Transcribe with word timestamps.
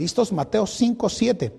¿Listos? 0.00 0.32
Mateo 0.32 0.66
5, 0.66 1.10
7. 1.10 1.52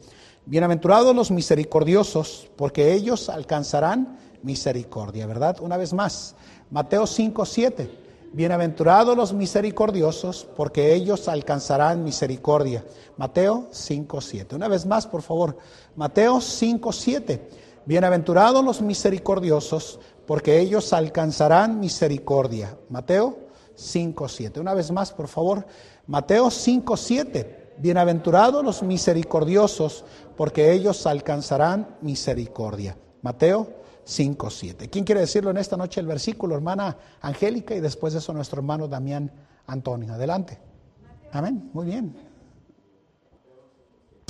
Bienaventurados 0.48 1.16
los 1.16 1.30
misericordiosos, 1.30 2.50
porque 2.56 2.92
ellos 2.92 3.30
alcanzarán 3.30 4.18
misericordia, 4.42 5.28
¿verdad? 5.28 5.58
Una 5.62 5.78
vez 5.78 5.94
más, 5.94 6.34
Mateo 6.72 7.06
5, 7.06 7.46
7. 7.46 7.92
Bienaventurados 8.34 9.16
los 9.16 9.32
misericordiosos, 9.32 10.48
porque 10.58 10.96
ellos 10.96 11.28
alcanzarán 11.28 12.04
misericordia. 12.04 12.84
Mateo 13.16 13.68
5, 13.70 14.20
7. 14.20 14.56
Una 14.56 14.68
vez 14.68 14.88
más, 14.88 15.06
por 15.06 15.22
favor. 15.22 15.56
Mateo 15.96 16.42
5, 16.42 16.92
7. 16.92 17.48
Bienaventurados 17.86 18.66
los 18.66 18.82
misericordiosos, 18.82 20.00
porque 20.26 20.60
ellos 20.60 20.94
alcanzarán 20.94 21.80
misericordia. 21.80 22.76
Mateo 22.90 23.38
5, 23.76 24.28
7. 24.28 24.60
Una 24.60 24.74
vez 24.74 24.90
más, 24.90 25.12
por 25.12 25.28
favor. 25.28 25.64
Mateo 26.08 26.50
5, 26.50 26.98
7. 26.98 27.61
Bienaventurados 27.82 28.64
los 28.64 28.84
misericordiosos, 28.84 30.06
porque 30.38 30.72
ellos 30.72 31.08
alcanzarán 31.08 31.98
misericordia. 32.02 32.96
Mateo 33.24 33.74
5, 34.04 34.52
7. 34.52 34.90
¿Quién 34.92 35.04
quiere 35.04 35.22
decirlo 35.22 35.50
en 35.50 35.58
esta 35.58 35.78
noche 35.78 36.00
el 36.00 36.06
versículo? 36.06 36.54
Hermana 36.54 36.96
Angélica 37.22 37.74
y 37.74 37.80
después 37.80 38.14
de 38.14 38.20
eso 38.20 38.34
nuestro 38.34 38.60
hermano 38.60 38.88
Damián 38.88 39.32
Antonio. 39.66 40.14
Adelante. 40.14 40.60
Amén. 41.32 41.72
Muy 41.74 41.88
bien. 41.88 42.16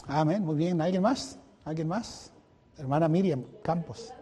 Amén. 0.08 0.46
Muy 0.46 0.56
bien. 0.56 0.80
¿Alguien 0.80 1.02
más? 1.02 1.38
¿Alguien 1.66 1.90
más? 1.90 2.32
Hermana 2.78 3.10
Miriam 3.10 3.44
Campos. 3.64 4.14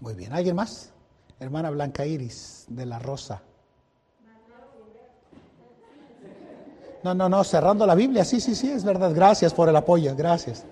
Muy 0.00 0.14
bien. 0.14 0.32
¿Alguien 0.32 0.56
más? 0.56 0.94
Hermana 1.38 1.68
Blanca 1.68 2.06
Iris 2.06 2.64
de 2.68 2.86
la 2.86 2.98
Rosa. 2.98 3.42
No, 7.04 7.14
no, 7.14 7.28
no, 7.28 7.44
cerrando 7.44 7.86
la 7.86 7.94
Biblia. 7.94 8.24
Sí, 8.24 8.40
sí, 8.40 8.54
sí, 8.54 8.70
es 8.70 8.82
verdad. 8.82 9.12
Gracias 9.14 9.52
por 9.52 9.68
el 9.68 9.76
apoyo. 9.76 10.16
Gracias. 10.16 10.64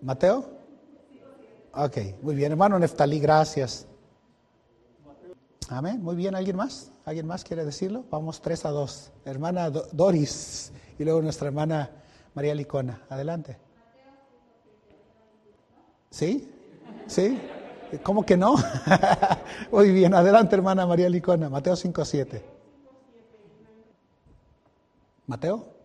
Mateo. 0.00 0.56
Ok, 1.74 1.98
muy 2.22 2.34
bien, 2.34 2.52
hermano 2.52 2.78
Neftalí, 2.78 3.18
gracias. 3.18 3.86
Amén, 5.68 6.02
muy 6.02 6.14
bien, 6.14 6.34
¿alguien 6.34 6.56
más? 6.56 6.90
¿Alguien 7.04 7.26
más 7.26 7.44
quiere 7.44 7.66
decirlo? 7.66 8.04
Vamos 8.10 8.40
tres 8.40 8.64
a 8.64 8.70
dos. 8.70 9.10
Hermana 9.26 9.68
Doris 9.68 10.72
y 10.98 11.04
luego 11.04 11.20
nuestra 11.20 11.48
hermana 11.48 11.90
María 12.34 12.54
Licona. 12.54 13.02
Adelante. 13.10 13.58
¿Sí? 16.08 16.50
¿Sí? 17.08 17.38
¿Cómo 18.02 18.24
que 18.24 18.36
no? 18.36 18.54
muy 19.72 19.90
bien, 19.90 20.14
adelante 20.14 20.54
hermana 20.56 20.86
María 20.86 21.10
Licona. 21.10 21.50
Mateo 21.50 21.76
5, 21.76 22.04
7. 22.04 22.55
¿Mateo? 25.26 25.76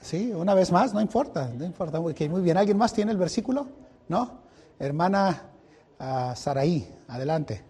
Sí, 0.00 0.32
una 0.32 0.54
vez 0.54 0.70
más, 0.70 0.94
no 0.94 1.00
importa, 1.00 1.50
no 1.52 1.64
importa. 1.64 2.00
muy 2.00 2.14
bien. 2.40 2.56
¿Alguien 2.56 2.78
más 2.78 2.92
tiene 2.92 3.10
el 3.10 3.18
versículo? 3.18 3.66
¿No? 4.08 4.38
Hermana 4.78 5.50
uh, 5.98 6.36
Saraí, 6.36 6.88
adelante. 7.08 7.64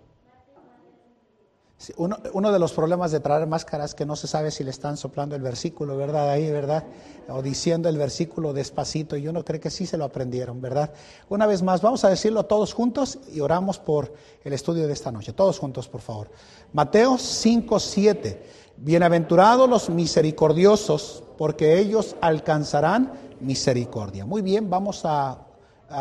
uno, 1.97 2.53
de 2.53 2.59
los 2.59 2.75
problemas 2.75 3.11
de 3.13 3.21
traer 3.21 3.47
máscaras 3.47 3.91
es 3.91 3.95
que 3.95 4.05
no 4.05 4.17
se 4.17 4.27
sabe 4.27 4.51
si 4.51 4.65
le 4.65 4.71
están 4.71 4.99
soplando 4.99 5.35
el 5.35 5.41
versículo, 5.41 5.97
¿verdad? 5.97 6.29
Ahí, 6.29 6.51
¿verdad? 6.51 6.85
O 7.29 7.41
diciendo 7.41 7.89
el 7.89 7.97
versículo 7.97 8.53
despacito. 8.53 9.17
Y 9.17 9.29
uno 9.29 9.43
cree 9.43 9.61
que 9.61 9.71
sí 9.71 9.87
se 9.87 9.97
lo 9.97 10.05
aprendieron, 10.05 10.61
¿verdad? 10.61 10.93
Una 11.31 11.47
vez 11.47 11.63
más, 11.63 11.81
vamos 11.81 12.05
a 12.05 12.11
decirlo 12.11 12.45
todos 12.45 12.75
juntos 12.75 13.19
y 13.33 13.41
oramos 13.41 13.79
por 13.79 14.13
el 14.45 14.53
estudio 14.53 14.87
de 14.87 14.93
esta 14.93 15.11
noche. 15.11 15.33
Todos 15.33 15.59
juntos, 15.59 15.89
por 15.89 16.03
favor. 16.03 16.31
Mateo 16.75 17.17
5, 17.17 17.81
7. 17.81 18.66
Bienaventurados 18.79 19.71
los 19.71 19.89
misericordiosos, 19.89 21.23
porque 21.39 21.79
ellos 21.79 22.15
alcanzarán 22.21 23.11
misericordia. 23.41 24.27
Muy 24.27 24.43
bien, 24.43 24.69
vamos 24.69 25.01
a, 25.05 25.39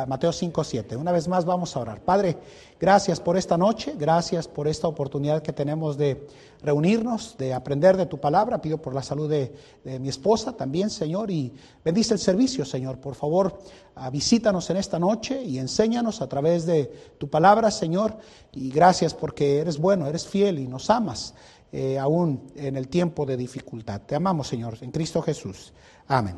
Mateo 0.08 0.34
5, 0.34 0.62
7. 0.62 0.98
Una 0.98 1.14
vez 1.14 1.30
más 1.30 1.46
vamos 1.46 1.74
a 1.76 1.80
orar. 1.80 2.02
Padre, 2.02 2.38
gracias 2.78 3.22
por 3.22 3.38
esta 3.38 3.58
noche, 3.58 3.96
gracias 3.98 4.50
por 4.50 4.68
esta 4.68 4.90
oportunidad 4.90 5.42
que 5.42 5.54
tenemos 5.54 5.96
de 5.96 6.28
reunirnos, 6.64 7.38
de 7.38 7.54
aprender 7.54 7.96
de 7.96 8.08
tu 8.08 8.20
palabra. 8.20 8.60
Pido 8.60 8.78
por 8.78 8.94
la 8.94 9.04
salud 9.04 9.30
de, 9.30 9.56
mi 10.00 10.10
esposa 10.10 10.52
también, 10.52 10.90
Señor, 10.90 11.32
y 11.32 11.54
bendice 11.84 12.14
el 12.16 12.20
servicio, 12.20 12.66
Señor. 12.66 12.98
Por 12.98 13.16
favor, 13.16 13.58
ah, 13.96 14.10
visítanos 14.10 14.70
en 14.70 14.78
esta 14.78 15.00
noche 15.00 15.42
y 15.42 15.60
enséñanos 15.60 16.22
a 16.22 16.28
través 16.28 16.66
de 16.66 16.92
tu 17.18 17.30
palabra, 17.30 17.72
Señor. 17.72 18.18
Y 18.52 18.70
gracias 18.70 19.14
porque 19.14 19.60
eres 19.60 19.78
bueno, 19.78 20.08
eres 20.08 20.28
fiel 20.28 20.60
y 20.60 20.68
nos 20.68 20.90
amas. 20.90 21.36
Eh, 21.72 22.00
aún 22.00 22.52
en 22.56 22.78
el 22.78 22.88
tiempo 22.88 23.26
de 23.26 23.36
dificultad. 23.36 24.02
Te 24.02 24.16
amamos, 24.16 24.48
Señor, 24.48 24.78
en 24.82 24.92
Cristo 24.92 25.22
Jesús. 25.22 25.74
Amén. 26.08 26.38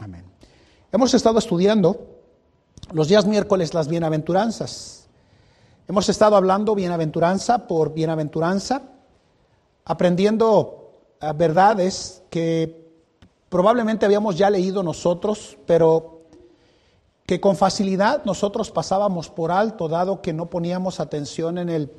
Amén. 0.00 0.24
Hemos 0.90 1.12
estado 1.12 1.38
estudiando 1.38 2.06
los 2.92 3.08
días 3.08 3.26
miércoles 3.26 3.74
las 3.74 3.88
bienaventuranzas. 3.88 5.08
Hemos 5.86 6.08
estado 6.08 6.36
hablando 6.36 6.74
bienaventuranza 6.74 7.66
por 7.66 7.92
bienaventuranza, 7.92 8.82
aprendiendo 9.84 10.92
eh, 11.20 11.32
verdades 11.34 12.22
que 12.30 12.88
probablemente 13.48 14.06
habíamos 14.06 14.38
ya 14.38 14.48
leído 14.48 14.82
nosotros, 14.82 15.58
pero 15.66 16.22
que 17.26 17.40
con 17.42 17.56
facilidad 17.56 18.24
nosotros 18.24 18.70
pasábamos 18.70 19.28
por 19.28 19.50
alto, 19.50 19.86
dado 19.88 20.22
que 20.22 20.32
no 20.32 20.48
poníamos 20.48 20.98
atención 20.98 21.58
en 21.58 21.68
el 21.68 21.92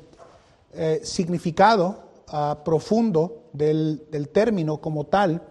eh, 0.72 1.00
significado 1.04 2.09
profundo 2.64 3.44
del, 3.52 4.06
del 4.10 4.28
término 4.28 4.80
como 4.80 5.04
tal 5.04 5.42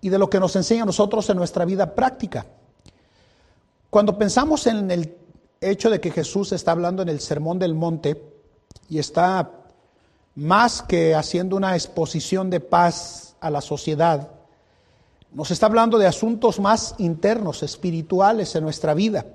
y 0.00 0.08
de 0.08 0.18
lo 0.18 0.30
que 0.30 0.40
nos 0.40 0.54
enseña 0.56 0.82
a 0.82 0.86
nosotros 0.86 1.28
en 1.30 1.36
nuestra 1.36 1.64
vida 1.64 1.94
práctica. 1.94 2.46
Cuando 3.90 4.16
pensamos 4.18 4.66
en 4.66 4.90
el 4.90 5.16
hecho 5.60 5.90
de 5.90 6.00
que 6.00 6.10
Jesús 6.10 6.52
está 6.52 6.72
hablando 6.72 7.02
en 7.02 7.08
el 7.08 7.20
Sermón 7.20 7.58
del 7.58 7.74
Monte 7.74 8.22
y 8.88 8.98
está 8.98 9.50
más 10.36 10.82
que 10.82 11.14
haciendo 11.14 11.56
una 11.56 11.74
exposición 11.74 12.48
de 12.48 12.60
paz 12.60 13.34
a 13.40 13.50
la 13.50 13.60
sociedad, 13.60 14.30
nos 15.32 15.50
está 15.50 15.66
hablando 15.66 15.98
de 15.98 16.06
asuntos 16.06 16.60
más 16.60 16.94
internos, 16.98 17.62
espirituales 17.62 18.54
en 18.54 18.62
nuestra 18.62 18.94
vida. 18.94 19.26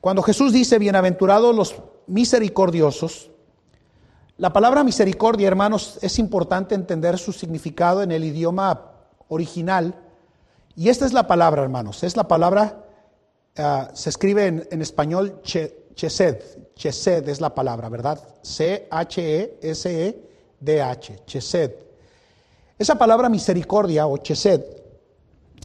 Cuando 0.00 0.22
Jesús 0.22 0.52
dice, 0.52 0.78
bienaventurados 0.78 1.54
los 1.54 1.74
misericordiosos, 2.06 3.31
la 4.38 4.52
palabra 4.52 4.82
misericordia, 4.82 5.46
hermanos, 5.46 5.98
es 6.02 6.18
importante 6.18 6.74
entender 6.74 7.18
su 7.18 7.32
significado 7.32 8.02
en 8.02 8.12
el 8.12 8.24
idioma 8.24 8.92
original. 9.28 9.94
Y 10.74 10.88
esta 10.88 11.04
es 11.04 11.12
la 11.12 11.26
palabra, 11.26 11.62
hermanos. 11.62 12.02
Es 12.02 12.16
la 12.16 12.26
palabra, 12.26 12.86
ah, 13.58 13.90
se 13.92 14.08
escribe 14.10 14.46
en, 14.46 14.82
español 14.82 15.42
chesed. 15.42 16.38
Chesed 16.74 17.28
es 17.28 17.40
la 17.40 17.54
palabra, 17.54 17.88
¿verdad? 17.90 18.18
C-H-E-S-E-D-H. 18.42 19.66
Chesed. 21.26 21.72
Esa 22.78 22.94
palabra 22.96 23.28
misericordia 23.28 24.06
o 24.06 24.16
chesed 24.16 24.64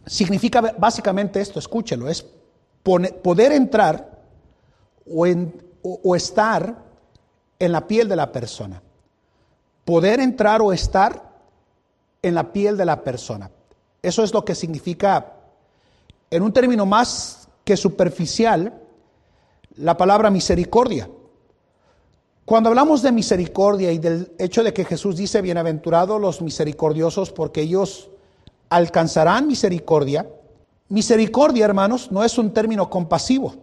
significa 0.05 0.61
básicamente 0.77 1.39
esto, 1.41 1.57
escúchelo, 1.57 2.09
es 2.09 2.25
poder 2.83 3.53
entrar 3.53 4.19
o 5.05 6.15
estar 6.15 6.86
en 7.59 7.71
la 7.71 7.87
piel 7.87 8.07
de 8.07 8.15
la 8.15 8.31
persona. 8.31 8.81
Poder 9.85 10.19
entrar 10.19 10.61
o 10.61 10.73
estar 10.73 11.35
en 12.21 12.35
la 12.35 12.51
piel 12.51 12.77
de 12.77 12.85
la 12.85 13.03
persona. 13.03 13.49
Eso 14.01 14.23
es 14.23 14.33
lo 14.33 14.43
que 14.45 14.55
significa, 14.55 15.33
en 16.29 16.43
un 16.43 16.53
término 16.53 16.85
más 16.85 17.47
que 17.63 17.77
superficial, 17.77 18.81
la 19.75 19.97
palabra 19.97 20.29
misericordia. 20.29 21.09
Cuando 22.45 22.69
hablamos 22.69 23.01
de 23.01 23.11
misericordia 23.11 23.91
y 23.91 23.97
del 23.97 24.31
hecho 24.39 24.63
de 24.63 24.73
que 24.73 24.85
Jesús 24.85 25.17
dice, 25.17 25.41
bienaventurados 25.41 26.21
los 26.21 26.41
misericordiosos 26.41 27.31
porque 27.31 27.61
ellos 27.61 28.09
alcanzarán 28.69 29.47
misericordia, 29.47 30.29
misericordia, 30.89 31.65
hermanos, 31.65 32.11
no 32.11 32.23
es 32.23 32.37
un 32.37 32.53
término 32.53 32.89
compasivo 32.89 33.55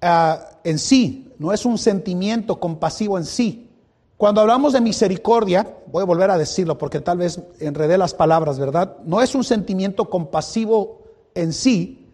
ah, 0.00 0.48
en 0.62 0.78
sí, 0.78 1.29
no 1.40 1.54
es 1.54 1.64
un 1.64 1.78
sentimiento 1.78 2.60
compasivo 2.60 3.16
en 3.16 3.24
sí. 3.24 3.70
Cuando 4.18 4.42
hablamos 4.42 4.74
de 4.74 4.82
misericordia, 4.82 5.74
voy 5.86 6.02
a 6.02 6.04
volver 6.04 6.30
a 6.30 6.36
decirlo 6.36 6.76
porque 6.76 7.00
tal 7.00 7.16
vez 7.16 7.40
enredé 7.60 7.96
las 7.96 8.12
palabras, 8.12 8.58
¿verdad? 8.58 8.98
No 9.06 9.22
es 9.22 9.34
un 9.34 9.42
sentimiento 9.42 10.10
compasivo 10.10 11.00
en 11.34 11.54
sí, 11.54 12.06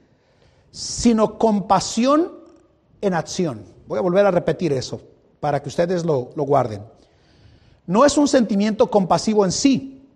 sino 0.70 1.38
compasión 1.38 2.34
en 3.00 3.14
acción. 3.14 3.64
Voy 3.88 3.98
a 3.98 4.02
volver 4.02 4.26
a 4.26 4.30
repetir 4.30 4.72
eso 4.72 5.00
para 5.40 5.60
que 5.60 5.70
ustedes 5.70 6.04
lo, 6.04 6.30
lo 6.36 6.44
guarden. 6.44 6.84
No 7.84 8.04
es 8.04 8.16
un 8.16 8.28
sentimiento 8.28 8.88
compasivo 8.92 9.44
en 9.44 9.50
sí, 9.50 10.06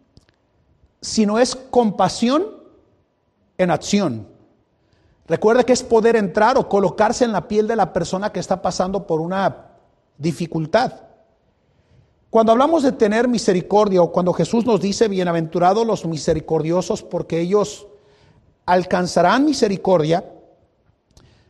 sino 1.00 1.40
es 1.40 1.56
compasión 1.56 2.46
en 3.58 3.72
acción. 3.72 4.28
Recuerde 5.26 5.64
que 5.64 5.72
es 5.72 5.82
poder 5.82 6.16
entrar 6.16 6.58
o 6.58 6.68
colocarse 6.68 7.24
en 7.24 7.32
la 7.32 7.46
piel 7.46 7.68
de 7.68 7.76
la 7.76 7.92
persona 7.92 8.32
que 8.32 8.40
está 8.40 8.60
pasando 8.60 9.06
por 9.06 9.20
una 9.20 9.68
dificultad. 10.18 10.92
Cuando 12.30 12.52
hablamos 12.52 12.82
de 12.82 12.92
tener 12.92 13.26
misericordia 13.26 14.02
o 14.02 14.12
cuando 14.12 14.32
Jesús 14.32 14.64
nos 14.64 14.80
dice, 14.80 15.08
bienaventurados 15.08 15.86
los 15.86 16.04
misericordiosos 16.04 17.02
porque 17.02 17.40
ellos 17.40 17.88
alcanzarán 18.66 19.44
misericordia, 19.44 20.24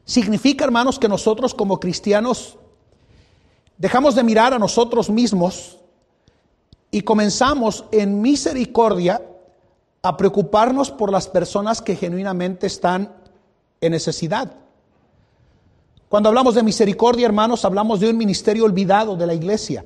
significa, 0.05 0.65
hermanos, 0.65 0.99
que 0.99 1.09
nosotros 1.09 1.55
como 1.55 1.79
cristianos 1.79 2.57
dejamos 3.77 4.15
de 4.15 4.23
mirar 4.23 4.55
a 4.55 4.59
nosotros 4.59 5.11
mismos 5.11 5.79
y 6.91 7.03
comenzamos 7.03 7.85
en 7.93 8.21
misericordia 8.23 9.23
a 10.03 10.17
preocuparnos 10.17 10.91
por 10.91 11.13
las 11.13 11.29
personas 11.29 11.83
que 11.83 11.95
genuinamente 11.95 12.67
están 12.67 13.20
en 13.81 13.93
necesidad. 13.93 14.53
Cuando 16.09 16.29
hablamos 16.29 16.57
de 16.57 16.63
misericordia, 16.63 17.27
hermanos, 17.27 17.65
hablamos 17.65 18.01
de 18.01 18.11
un 18.11 18.17
ministerio 18.17 18.65
olvidado 18.65 19.17
de 19.17 19.27
la 19.27 19.35
iglesia. 19.35 19.85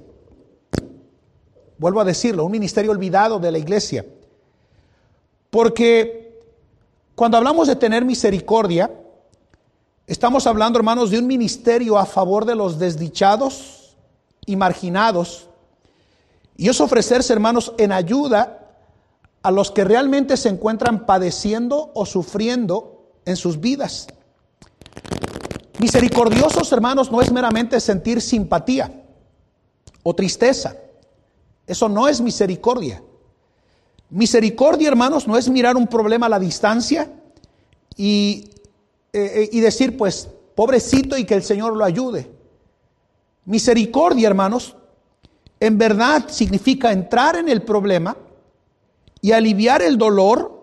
Vuelvo 1.76 2.00
a 2.00 2.05
decirlo, 2.05 2.46
un 2.46 2.52
ministerio 2.52 2.91
olvidado 2.91 3.38
de 3.38 3.52
la 3.52 3.58
iglesia. 3.58 4.06
Porque 5.50 6.41
cuando 7.14 7.37
hablamos 7.37 7.69
de 7.69 7.76
tener 7.76 8.05
misericordia, 8.05 8.91
estamos 10.06 10.47
hablando, 10.47 10.79
hermanos, 10.79 11.11
de 11.11 11.19
un 11.19 11.26
ministerio 11.26 11.99
a 11.99 12.06
favor 12.06 12.47
de 12.47 12.55
los 12.55 12.79
desdichados 12.79 13.94
y 14.47 14.56
marginados. 14.56 15.49
Y 16.56 16.70
es 16.70 16.81
ofrecerse, 16.81 17.32
hermanos, 17.32 17.75
en 17.76 17.93
ayuda 17.93 18.79
a 19.43 19.50
los 19.50 19.70
que 19.70 19.85
realmente 19.85 20.38
se 20.38 20.49
encuentran 20.49 21.05
padeciendo 21.05 21.90
o 21.94 22.06
sufriendo 22.06 22.94
en 23.25 23.37
sus 23.37 23.61
vidas. 23.61 24.06
Misericordiosos, 25.79 26.71
hermanos, 26.73 27.11
no 27.11 27.21
es 27.21 27.32
meramente 27.32 27.81
sentir 27.81 28.21
simpatía 28.21 29.03
o 30.03 30.15
tristeza. 30.15 30.76
Eso 31.67 31.88
no 31.88 32.09
es 32.09 32.21
misericordia. 32.21 33.03
Misericordia, 34.11 34.88
hermanos, 34.88 35.26
no 35.26 35.37
es 35.37 35.49
mirar 35.49 35.76
un 35.76 35.87
problema 35.87 36.26
a 36.26 36.29
la 36.29 36.38
distancia 36.38 37.11
y, 37.97 38.50
eh, 39.12 39.49
y 39.50 39.61
decir, 39.61 39.97
pues, 39.97 40.29
pobrecito 40.55 41.17
y 41.17 41.25
que 41.25 41.35
el 41.35 41.43
Señor 41.43 41.76
lo 41.76 41.85
ayude. 41.85 42.31
Misericordia, 43.47 44.29
hermanos, 44.29 44.76
en 45.59 45.79
verdad 45.79 46.29
significa 46.29 46.93
entrar 46.93 47.37
en 47.37 47.49
el 47.49 47.62
problema 47.62 48.17
y 49.21 49.32
aliviar 49.32 49.82
el 49.82 49.99
dolor 49.99 50.53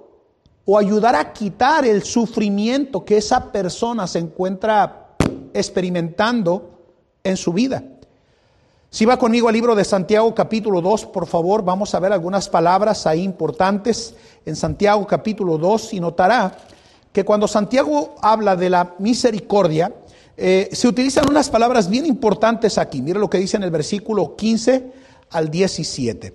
o 0.65 0.77
ayudar 0.77 1.15
a 1.15 1.33
quitar 1.33 1.85
el 1.85 2.03
sufrimiento 2.03 3.03
que 3.03 3.17
esa 3.17 3.51
persona 3.51 4.07
se 4.07 4.19
encuentra 4.19 5.15
experimentando 5.53 6.71
en 7.23 7.37
su 7.37 7.53
vida. 7.53 7.83
Si 8.89 9.05
va 9.05 9.17
conmigo 9.17 9.47
al 9.47 9.53
libro 9.53 9.73
de 9.73 9.85
Santiago 9.85 10.35
capítulo 10.35 10.81
2, 10.81 11.05
por 11.07 11.25
favor, 11.25 11.63
vamos 11.63 11.95
a 11.95 11.99
ver 11.99 12.11
algunas 12.11 12.49
palabras 12.49 13.07
ahí 13.07 13.23
importantes 13.23 14.15
en 14.45 14.55
Santiago 14.55 15.07
capítulo 15.07 15.57
2 15.57 15.93
y 15.93 15.99
notará 16.01 16.57
que 17.13 17.23
cuando 17.23 17.47
Santiago 17.47 18.15
habla 18.21 18.55
de 18.55 18.69
la 18.69 18.95
misericordia, 18.99 19.93
eh, 20.35 20.69
se 20.73 20.87
utilizan 20.87 21.29
unas 21.29 21.49
palabras 21.49 21.89
bien 21.89 22.05
importantes 22.05 22.77
aquí. 22.77 23.01
Mire 23.01 23.19
lo 23.19 23.29
que 23.29 23.37
dice 23.37 23.57
en 23.57 23.63
el 23.63 23.71
versículo 23.71 24.35
15 24.35 24.91
al 25.29 25.49
17. 25.49 26.33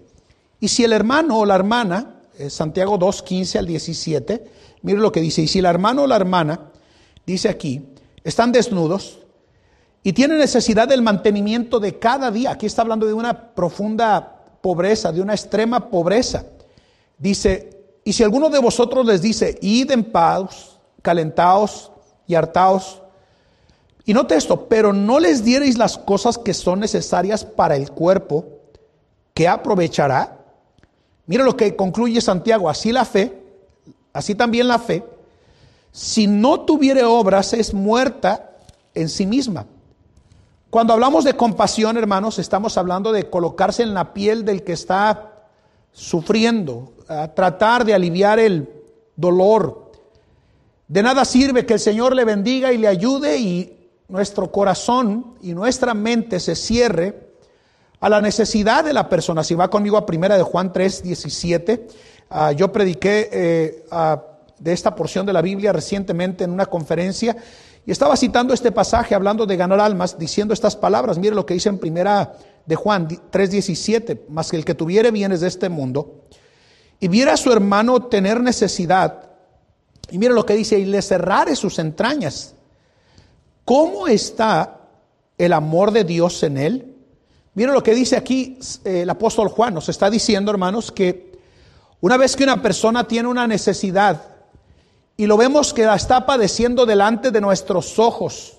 Y 0.60 0.68
si 0.68 0.84
el 0.84 0.92
hermano 0.92 1.38
o 1.38 1.46
la 1.46 1.54
hermana, 1.54 2.15
Santiago 2.48 2.98
2, 2.98 3.22
15 3.22 3.58
al 3.58 3.66
17, 3.66 4.44
mire 4.82 4.98
lo 4.98 5.12
que 5.12 5.20
dice, 5.20 5.42
y 5.42 5.48
si 5.48 5.58
el 5.58 5.64
hermano 5.64 6.02
o 6.02 6.06
la 6.06 6.16
hermana, 6.16 6.70
dice 7.26 7.48
aquí, 7.48 7.82
están 8.24 8.52
desnudos 8.52 9.20
y 10.02 10.12
tienen 10.12 10.38
necesidad 10.38 10.86
del 10.86 11.02
mantenimiento 11.02 11.80
de 11.80 11.98
cada 11.98 12.30
día. 12.30 12.52
Aquí 12.52 12.66
está 12.66 12.82
hablando 12.82 13.06
de 13.06 13.12
una 13.12 13.54
profunda 13.54 14.44
pobreza, 14.60 15.12
de 15.12 15.20
una 15.20 15.34
extrema 15.34 15.90
pobreza. 15.90 16.46
Dice, 17.18 17.76
y 18.04 18.12
si 18.12 18.22
alguno 18.22 18.50
de 18.50 18.58
vosotros 18.58 19.06
les 19.06 19.22
dice, 19.22 19.58
id 19.62 19.90
en 19.90 20.04
paz, 20.04 20.78
calentaos 21.02 21.90
y 22.26 22.34
hartaos, 22.34 23.02
y 24.04 24.14
note 24.14 24.36
esto, 24.36 24.68
pero 24.68 24.92
no 24.92 25.18
les 25.18 25.44
diereis 25.44 25.76
las 25.76 25.98
cosas 25.98 26.38
que 26.38 26.54
son 26.54 26.78
necesarias 26.78 27.44
para 27.44 27.74
el 27.74 27.90
cuerpo, 27.90 28.44
¿qué 29.34 29.48
aprovechará? 29.48 30.35
Mira 31.26 31.44
lo 31.44 31.56
que 31.56 31.74
concluye 31.74 32.20
Santiago, 32.20 32.68
así 32.68 32.92
la 32.92 33.04
fe, 33.04 33.42
así 34.12 34.34
también 34.34 34.68
la 34.68 34.78
fe, 34.78 35.04
si 35.92 36.26
no 36.26 36.60
tuviere 36.60 37.04
obras, 37.04 37.52
es 37.52 37.72
muerta 37.72 38.50
en 38.94 39.08
sí 39.08 39.26
misma. 39.26 39.66
Cuando 40.70 40.92
hablamos 40.92 41.24
de 41.24 41.34
compasión, 41.34 41.96
hermanos, 41.96 42.38
estamos 42.38 42.76
hablando 42.76 43.12
de 43.12 43.30
colocarse 43.30 43.82
en 43.82 43.94
la 43.94 44.12
piel 44.12 44.44
del 44.44 44.62
que 44.62 44.72
está 44.72 45.32
sufriendo, 45.92 46.92
a 47.08 47.28
tratar 47.28 47.84
de 47.84 47.94
aliviar 47.94 48.38
el 48.38 48.68
dolor. 49.16 49.92
De 50.86 51.02
nada 51.02 51.24
sirve 51.24 51.64
que 51.64 51.74
el 51.74 51.80
Señor 51.80 52.14
le 52.14 52.24
bendiga 52.24 52.72
y 52.72 52.78
le 52.78 52.88
ayude 52.88 53.38
y 53.38 53.90
nuestro 54.08 54.52
corazón 54.52 55.34
y 55.40 55.54
nuestra 55.54 55.94
mente 55.94 56.38
se 56.40 56.54
cierre 56.54 57.25
a 58.06 58.08
la 58.08 58.20
necesidad 58.20 58.84
de 58.84 58.92
la 58.92 59.08
persona. 59.08 59.42
Si 59.42 59.56
va 59.56 59.68
conmigo 59.68 59.96
a 59.96 60.06
primera 60.06 60.36
de 60.36 60.44
Juan 60.44 60.72
3, 60.72 61.02
17, 61.02 61.88
ah, 62.30 62.52
yo 62.52 62.70
prediqué 62.70 63.28
eh, 63.32 63.84
a 63.90 64.22
de 64.60 64.72
esta 64.72 64.94
porción 64.94 65.26
de 65.26 65.32
la 65.32 65.42
Biblia 65.42 65.72
recientemente 65.72 66.44
en 66.44 66.52
una 66.52 66.66
conferencia 66.66 67.36
y 67.84 67.90
estaba 67.90 68.16
citando 68.16 68.54
este 68.54 68.70
pasaje 68.70 69.14
hablando 69.14 69.44
de 69.44 69.56
ganar 69.56 69.80
almas, 69.80 70.18
diciendo 70.18 70.54
estas 70.54 70.76
palabras. 70.76 71.18
Mire 71.18 71.34
lo 71.34 71.44
que 71.44 71.54
dice 71.54 71.68
en 71.68 71.78
primera 71.78 72.34
de 72.64 72.76
Juan 72.76 73.08
3:17, 73.08 74.26
más 74.28 74.52
que 74.52 74.56
el 74.56 74.64
que 74.64 74.74
tuviere 74.74 75.10
bienes 75.10 75.40
de 75.40 75.48
este 75.48 75.68
mundo 75.68 76.26
y 77.00 77.08
viera 77.08 77.32
a 77.32 77.36
su 77.36 77.50
hermano 77.50 78.04
tener 78.04 78.40
necesidad, 78.40 79.30
y 80.10 80.18
mire 80.18 80.32
lo 80.32 80.46
que 80.46 80.54
dice, 80.54 80.78
y 80.78 80.84
le 80.84 81.02
cerrare 81.02 81.56
sus 81.56 81.80
entrañas. 81.80 82.54
¿Cómo 83.64 84.06
está 84.06 84.78
el 85.36 85.52
amor 85.52 85.90
de 85.90 86.04
Dios 86.04 86.40
en 86.44 86.56
él? 86.56 86.95
Mire 87.56 87.72
lo 87.72 87.82
que 87.82 87.94
dice 87.94 88.18
aquí 88.18 88.58
eh, 88.84 89.00
el 89.00 89.10
apóstol 89.10 89.48
Juan, 89.48 89.72
nos 89.72 89.88
está 89.88 90.10
diciendo, 90.10 90.50
hermanos, 90.50 90.92
que 90.92 91.32
una 92.02 92.18
vez 92.18 92.36
que 92.36 92.44
una 92.44 92.60
persona 92.60 93.08
tiene 93.08 93.30
una 93.30 93.46
necesidad, 93.46 94.22
y 95.16 95.24
lo 95.24 95.38
vemos 95.38 95.72
que 95.72 95.86
la 95.86 95.96
está 95.96 96.26
padeciendo 96.26 96.84
delante 96.84 97.30
de 97.30 97.40
nuestros 97.40 97.98
ojos 97.98 98.58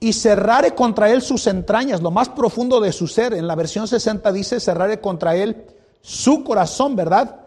y 0.00 0.14
cerrare 0.14 0.74
contra 0.74 1.12
él 1.12 1.22
sus 1.22 1.46
entrañas, 1.46 2.02
lo 2.02 2.10
más 2.10 2.28
profundo 2.28 2.80
de 2.80 2.90
su 2.90 3.06
ser. 3.06 3.34
En 3.34 3.46
la 3.46 3.54
versión 3.54 3.86
60 3.86 4.32
dice 4.32 4.58
cerrare 4.58 5.00
contra 5.00 5.36
él 5.36 5.64
su 6.00 6.42
corazón, 6.42 6.96
¿verdad? 6.96 7.42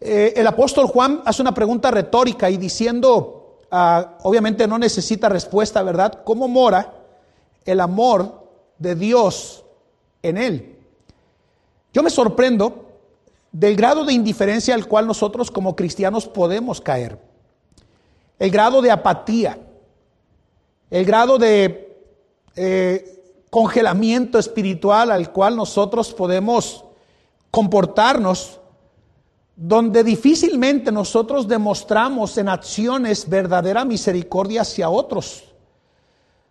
Eh, 0.00 0.32
el 0.34 0.46
apóstol 0.46 0.86
Juan 0.86 1.20
hace 1.26 1.42
una 1.42 1.52
pregunta 1.52 1.90
retórica 1.90 2.48
y 2.48 2.56
diciendo, 2.56 3.60
ah, 3.70 4.16
obviamente 4.22 4.66
no 4.66 4.78
necesita 4.78 5.28
respuesta, 5.28 5.82
¿verdad? 5.82 6.22
¿Cómo 6.24 6.48
mora 6.48 6.94
el 7.66 7.80
amor 7.80 8.48
de 8.78 8.94
Dios 8.94 9.63
en 10.24 10.38
él? 10.38 10.76
Yo 11.92 12.02
me 12.02 12.10
sorprendo 12.10 12.86
del 13.52 13.76
grado 13.76 14.04
de 14.04 14.12
indiferencia 14.12 14.74
al 14.74 14.88
cual 14.88 15.06
nosotros 15.06 15.50
como 15.50 15.76
cristianos 15.76 16.26
podemos 16.26 16.80
caer 16.80 17.18
el 18.38 18.50
grado 18.50 18.82
de 18.82 18.90
apatía, 18.90 19.58
el 20.90 21.04
grado 21.04 21.38
de 21.38 21.96
eh, 22.56 23.22
congelamiento 23.50 24.38
espiritual 24.38 25.10
al 25.10 25.32
cual 25.32 25.56
nosotros 25.56 26.12
podemos 26.12 26.84
comportarnos, 27.50 28.60
donde 29.56 30.02
difícilmente 30.02 30.90
nosotros 30.90 31.46
demostramos 31.46 32.36
en 32.38 32.48
acciones 32.48 33.28
verdadera 33.28 33.84
misericordia 33.84 34.62
hacia 34.62 34.90
otros. 34.90 35.44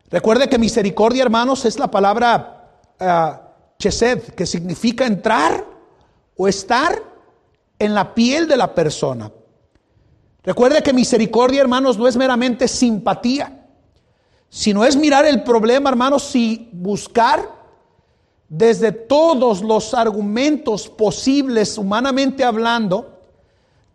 Recuerde 0.09 0.47
que 0.47 0.57
misericordia, 0.57 1.23
hermanos, 1.23 1.65
es 1.65 1.77
la 1.77 1.91
palabra 1.91 2.79
uh, 3.01 3.42
chesed, 3.83 4.33
que 4.33 4.45
significa 4.45 5.05
entrar 5.05 5.65
o 6.37 6.47
estar 6.47 7.03
en 7.77 7.93
la 7.93 8.15
piel 8.15 8.47
de 8.47 8.55
la 8.55 8.73
persona. 8.73 9.29
Recuerde 10.41 10.81
que 10.81 10.93
misericordia, 10.93 11.61
hermanos, 11.61 11.97
no 11.97 12.07
es 12.07 12.15
meramente 12.15 12.67
simpatía, 12.67 13.67
sino 14.49 14.85
es 14.85 14.95
mirar 14.95 15.25
el 15.25 15.43
problema, 15.43 15.89
hermanos, 15.89 16.33
y 16.35 16.69
buscar 16.71 17.49
desde 18.47 18.91
todos 18.91 19.61
los 19.61 19.93
argumentos 19.93 20.87
posibles, 20.87 21.77
humanamente 21.77 22.43
hablando, 22.43 23.19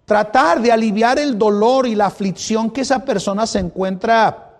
tratar 0.04 0.60
de 0.60 0.72
aliviar 0.72 1.18
el 1.18 1.38
dolor 1.38 1.86
y 1.86 1.94
la 1.94 2.06
aflicción 2.06 2.70
que 2.70 2.82
esa 2.82 3.04
persona 3.04 3.46
se 3.46 3.60
encuentra 3.60 4.58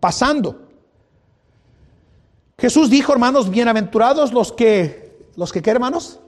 pasando. 0.00 0.61
Jesús 2.62 2.90
dijo, 2.90 3.12
hermanos, 3.12 3.50
bienaventurados 3.50 4.32
los 4.32 4.52
que, 4.52 5.18
los 5.34 5.52
que, 5.52 5.60
¿qué 5.60 5.70
hermanos? 5.70 6.20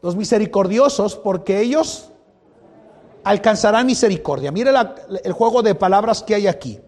Los 0.00 0.16
misericordiosos, 0.16 1.14
porque 1.14 1.60
ellos 1.60 2.08
alcanzarán 3.22 3.84
misericordia. 3.84 4.50
Mire 4.50 4.70
el 5.24 5.32
juego 5.34 5.62
de 5.62 5.74
palabras 5.74 6.22
que 6.22 6.34
hay 6.34 6.46
aquí. 6.46 6.80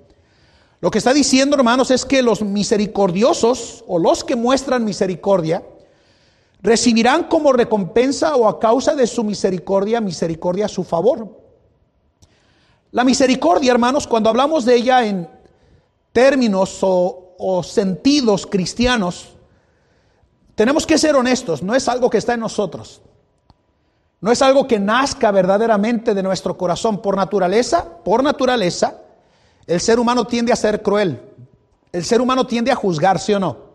Lo 0.81 0.91
que 0.91 0.97
está 0.97 1.13
diciendo, 1.13 1.57
hermanos, 1.57 1.91
es 1.91 2.07
que 2.07 2.23
los 2.23 2.41
misericordiosos 2.41 3.85
o 3.87 3.99
los 3.99 4.25
que 4.25 4.35
muestran 4.35 4.83
misericordia 4.83 5.63
recibirán 6.63 7.25
como 7.25 7.53
recompensa 7.53 8.35
o 8.37 8.49
a 8.49 8.59
causa 8.59 8.95
de 8.95 9.07
su 9.07 9.23
misericordia, 9.25 10.01
misericordia 10.01 10.65
a 10.65 10.69
su 10.69 10.85
favor. 10.85 11.39
La 12.93 13.05
misericordia, 13.05 13.73
hermanos, 13.73 14.07
cuando 14.07 14.31
hablamos 14.31 14.65
de 14.65 14.75
ella 14.75 15.05
en 15.05 15.29
términos 16.15 16.79
o, 16.81 17.28
o 17.39 17.63
sentidos 17.63 18.47
cristianos, 18.47 19.37
tenemos 20.55 20.87
que 20.87 20.99
ser 20.99 21.17
honestos, 21.17 21.63
no 21.63 21.75
es 21.75 21.89
algo 21.89 22.11
que 22.11 22.19
está 22.19 22.35
en 22.35 22.41
nosotros. 22.41 23.01
No 24.21 24.33
es 24.33 24.43
algo 24.43 24.67
que 24.67 24.81
nazca 24.81 25.31
verdaderamente 25.31 26.15
de 26.15 26.23
nuestro 26.23 26.57
corazón. 26.57 27.01
Por 27.01 27.17
naturaleza, 27.17 27.87
por 28.05 28.23
naturaleza, 28.23 28.99
el 29.67 29.81
ser 29.81 30.01
humano 30.01 30.27
tiende 30.27 30.53
a 30.53 30.57
ser 30.57 30.83
cruel. 30.83 31.23
El 31.93 32.05
ser 32.05 32.21
humano 32.21 32.47
tiende 32.47 32.73
a 32.73 32.75
juzgar, 32.75 33.21
¿sí 33.21 33.33
o 33.35 33.39
no? 33.39 33.69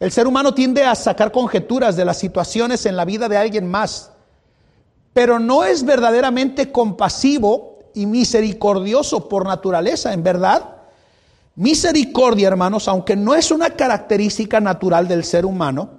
El 0.00 0.10
ser 0.10 0.26
humano 0.26 0.54
tiende 0.54 0.84
a 0.84 0.94
sacar 0.94 1.30
conjeturas 1.30 1.94
de 1.94 2.04
las 2.04 2.18
situaciones 2.18 2.86
en 2.86 2.96
la 2.96 3.04
vida 3.04 3.28
de 3.28 3.36
alguien 3.36 3.70
más. 3.70 4.10
Pero 5.12 5.38
no 5.38 5.64
es 5.64 5.84
verdaderamente 5.84 6.72
compasivo 6.72 7.78
y 7.94 8.06
misericordioso 8.06 9.28
por 9.28 9.46
naturaleza, 9.46 10.12
en 10.12 10.22
verdad. 10.22 10.79
Misericordia, 11.60 12.48
hermanos, 12.48 12.88
aunque 12.88 13.16
no 13.16 13.34
es 13.34 13.50
una 13.50 13.68
característica 13.68 14.60
natural 14.60 15.06
del 15.06 15.24
ser 15.24 15.44
humano, 15.44 15.90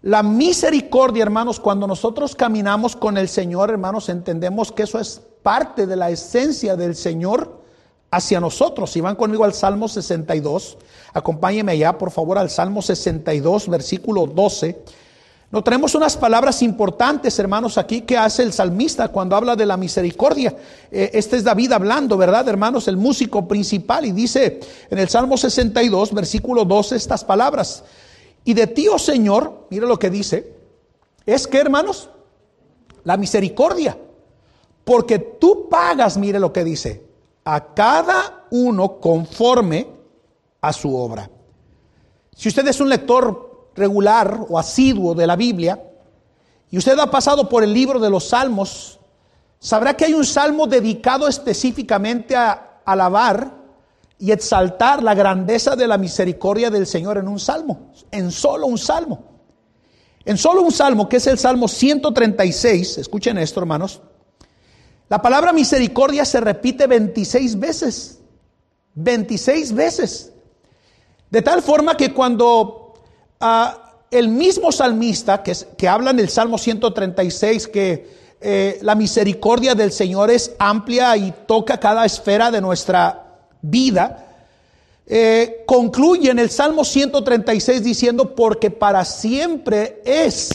la 0.00 0.22
misericordia, 0.22 1.24
hermanos, 1.24 1.58
cuando 1.58 1.88
nosotros 1.88 2.36
caminamos 2.36 2.94
con 2.94 3.18
el 3.18 3.28
Señor, 3.28 3.70
hermanos, 3.70 4.08
entendemos 4.08 4.70
que 4.70 4.84
eso 4.84 5.00
es 5.00 5.22
parte 5.42 5.88
de 5.88 5.96
la 5.96 6.10
esencia 6.10 6.76
del 6.76 6.94
Señor 6.94 7.60
hacia 8.12 8.38
nosotros. 8.38 8.92
Si 8.92 9.00
van 9.00 9.16
conmigo 9.16 9.42
al 9.42 9.54
Salmo 9.54 9.88
62, 9.88 10.78
acompáñenme 11.14 11.76
ya, 11.76 11.98
por 11.98 12.12
favor, 12.12 12.38
al 12.38 12.48
Salmo 12.48 12.80
62, 12.80 13.68
versículo 13.68 14.28
12. 14.28 14.84
No 15.52 15.64
tenemos 15.64 15.96
unas 15.96 16.16
palabras 16.16 16.62
importantes, 16.62 17.36
hermanos, 17.40 17.76
aquí 17.76 18.02
que 18.02 18.16
hace 18.16 18.44
el 18.44 18.52
salmista 18.52 19.08
cuando 19.08 19.34
habla 19.34 19.56
de 19.56 19.66
la 19.66 19.76
misericordia. 19.76 20.56
Eh, 20.92 21.10
este 21.12 21.36
es 21.36 21.44
David 21.44 21.72
hablando, 21.72 22.16
¿verdad, 22.16 22.48
hermanos? 22.48 22.86
El 22.86 22.96
músico 22.96 23.48
principal 23.48 24.06
y 24.06 24.12
dice 24.12 24.60
en 24.88 24.98
el 24.98 25.08
Salmo 25.08 25.36
62, 25.36 26.14
versículo 26.14 26.64
12, 26.64 26.94
estas 26.94 27.24
palabras. 27.24 27.82
Y 28.44 28.54
de 28.54 28.68
ti, 28.68 28.86
oh 28.86 28.98
Señor, 28.98 29.66
mire 29.70 29.88
lo 29.88 29.98
que 29.98 30.08
dice, 30.08 30.54
es 31.26 31.48
que, 31.48 31.58
hermanos, 31.58 32.10
la 33.02 33.16
misericordia. 33.16 33.98
Porque 34.84 35.18
tú 35.18 35.68
pagas, 35.68 36.16
mire 36.16 36.38
lo 36.38 36.52
que 36.52 36.62
dice, 36.62 37.04
a 37.44 37.74
cada 37.74 38.46
uno 38.52 39.00
conforme 39.00 39.88
a 40.60 40.72
su 40.72 40.94
obra. 40.94 41.28
Si 42.36 42.48
usted 42.48 42.66
es 42.68 42.80
un 42.80 42.88
lector 42.88 43.49
regular 43.80 44.46
o 44.48 44.58
asiduo 44.58 45.14
de 45.14 45.26
la 45.26 45.34
Biblia, 45.34 45.82
y 46.70 46.78
usted 46.78 46.98
ha 46.98 47.10
pasado 47.10 47.48
por 47.48 47.64
el 47.64 47.72
libro 47.72 47.98
de 47.98 48.10
los 48.10 48.28
Salmos, 48.28 49.00
sabrá 49.58 49.96
que 49.96 50.04
hay 50.04 50.14
un 50.14 50.24
salmo 50.24 50.66
dedicado 50.66 51.26
específicamente 51.26 52.36
a 52.36 52.80
alabar 52.84 53.58
y 54.18 54.30
exaltar 54.30 55.02
la 55.02 55.14
grandeza 55.14 55.74
de 55.74 55.88
la 55.88 55.98
misericordia 55.98 56.70
del 56.70 56.86
Señor 56.86 57.18
en 57.18 57.26
un 57.26 57.40
salmo, 57.40 57.90
en 58.10 58.30
solo 58.30 58.66
un 58.66 58.78
salmo. 58.78 59.24
En 60.24 60.36
solo 60.36 60.60
un 60.60 60.70
salmo, 60.70 61.08
que 61.08 61.16
es 61.16 61.26
el 61.26 61.38
Salmo 61.38 61.66
136, 61.66 62.98
escuchen 62.98 63.38
esto 63.38 63.58
hermanos, 63.60 64.02
la 65.08 65.20
palabra 65.20 65.52
misericordia 65.52 66.24
se 66.24 66.40
repite 66.40 66.86
26 66.86 67.58
veces, 67.58 68.20
26 68.94 69.72
veces. 69.72 70.32
De 71.30 71.42
tal 71.42 71.62
forma 71.62 71.96
que 71.96 72.12
cuando 72.12 72.79
el 74.10 74.28
mismo 74.28 74.72
salmista 74.72 75.42
que, 75.42 75.54
que, 75.76 75.88
habla 75.88 76.10
en 76.10 76.20
el 76.20 76.28
Salmo 76.28 76.58
136 76.58 77.68
que 77.68 78.20
eh, 78.42 78.78
la 78.80 78.94
misericordia 78.94 79.74
del 79.74 79.92
Señor 79.92 80.30
es 80.30 80.52
amplia 80.58 81.14
y 81.16 81.32
toca 81.46 81.78
cada 81.78 82.06
esfera 82.06 82.50
de 82.50 82.62
nuestra 82.62 83.26
vida, 83.60 84.26
eh, 85.06 85.62
concluye 85.66 86.30
en 86.30 86.38
el 86.38 86.48
Salmo 86.48 86.84
136 86.84 87.84
diciendo, 87.84 88.34
porque 88.34 88.70
para 88.70 89.04
siempre 89.04 90.00
es 90.06 90.54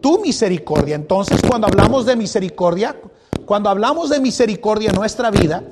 tu 0.00 0.18
misericordia. 0.20 0.96
Entonces, 0.96 1.40
cuando 1.46 1.68
hablamos 1.68 2.06
de 2.06 2.16
misericordia, 2.16 2.96
cuando 3.44 3.70
hablamos 3.70 4.10
de 4.10 4.18
misericordia 4.18 4.90
en 4.90 4.96
nuestra 4.96 5.30
vida, 5.30 5.62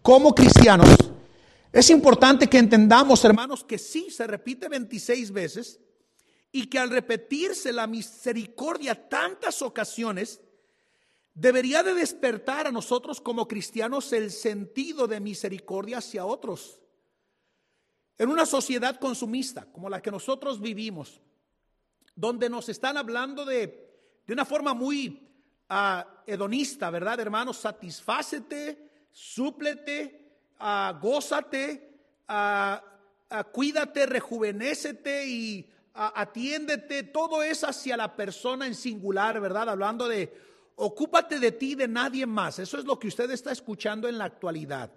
como 0.00 0.34
cristianos, 0.34 0.88
es 1.74 1.90
importante 1.90 2.46
que 2.46 2.58
entendamos, 2.58 3.24
hermanos, 3.24 3.64
que 3.64 3.78
sí 3.78 4.08
se 4.08 4.28
repite 4.28 4.68
26 4.68 5.32
veces 5.32 5.80
y 6.52 6.68
que 6.68 6.78
al 6.78 6.88
repetirse 6.88 7.72
la 7.72 7.88
misericordia 7.88 9.08
tantas 9.08 9.60
ocasiones, 9.60 10.40
debería 11.34 11.82
de 11.82 11.94
despertar 11.94 12.68
a 12.68 12.70
nosotros 12.70 13.20
como 13.20 13.48
cristianos 13.48 14.12
el 14.12 14.30
sentido 14.30 15.08
de 15.08 15.18
misericordia 15.18 15.98
hacia 15.98 16.24
otros. 16.24 16.80
En 18.18 18.28
una 18.28 18.46
sociedad 18.46 19.00
consumista 19.00 19.66
como 19.72 19.90
la 19.90 20.00
que 20.00 20.12
nosotros 20.12 20.60
vivimos, 20.60 21.20
donde 22.14 22.48
nos 22.48 22.68
están 22.68 22.96
hablando 22.96 23.44
de, 23.44 24.22
de 24.24 24.32
una 24.32 24.44
forma 24.44 24.74
muy 24.74 25.28
uh, 25.68 26.08
hedonista, 26.24 26.88
¿verdad, 26.90 27.18
hermanos? 27.18 27.56
Satisfácete, 27.56 29.08
súplete, 29.10 30.23
uh, 30.60 30.98
gózate, 31.00 31.90
cuídate, 33.52 34.06
rejuvenécete 34.06 35.26
y 35.26 35.70
atiéndete. 35.94 37.02
Todo 37.04 37.42
es 37.42 37.64
hacia 37.64 37.96
la 37.96 38.16
persona 38.16 38.66
en 38.66 38.74
singular, 38.74 39.40
¿verdad? 39.40 39.68
Hablando 39.68 40.08
de 40.08 40.32
ocúpate 40.76 41.38
de 41.38 41.52
ti, 41.52 41.74
de 41.74 41.88
nadie 41.88 42.26
más. 42.26 42.58
Eso 42.58 42.78
es 42.78 42.84
lo 42.84 42.98
que 42.98 43.08
usted 43.08 43.30
está 43.30 43.52
escuchando 43.52 44.08
en 44.08 44.18
la 44.18 44.24
actualidad. 44.24 44.90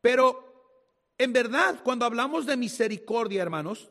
Pero 0.00 0.54
en 1.18 1.32
verdad, 1.32 1.80
cuando 1.82 2.04
hablamos 2.04 2.46
de 2.46 2.56
misericordia, 2.56 3.42
hermanos, 3.42 3.90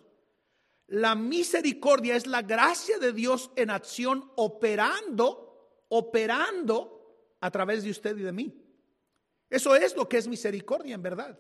la 0.88 1.15
misericordia 1.15 2.15
es 2.15 2.27
la 2.27 2.41
gracia 2.41 3.00
de 3.00 3.13
Dios 3.13 3.51
en 3.55 3.69
acción 3.69 4.29
operando, 4.35 5.85
operando 5.89 7.35
a 7.39 7.50
través 7.51 7.83
de 7.83 7.91
usted 7.91 8.17
y 8.17 8.21
de 8.21 8.31
mí. 8.31 8.62
Eso 9.53 9.75
es 9.75 9.95
lo 9.95 10.10
que 10.10 10.17
es 10.17 10.27
misericordia, 10.27 10.95
en 10.95 11.03
verdad. 11.03 11.38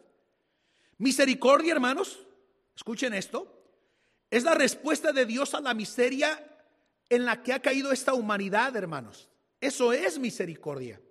Misericordia, 0.99 1.73
hermanos, 1.73 2.19
escuchen 2.75 3.11
esto, 3.11 3.51
es 4.29 4.43
la 4.43 4.53
respuesta 4.53 5.11
de 5.11 5.25
Dios 5.25 5.55
a 5.55 5.61
la 5.61 5.73
miseria 5.73 6.39
en 7.09 7.25
la 7.25 7.41
que 7.41 7.53
ha 7.53 7.59
caído 7.59 7.91
esta 7.91 8.13
humanidad, 8.13 8.75
hermanos. 8.75 9.31
Eso 9.59 9.91
es 9.93 10.19
misericordia. 10.19 11.01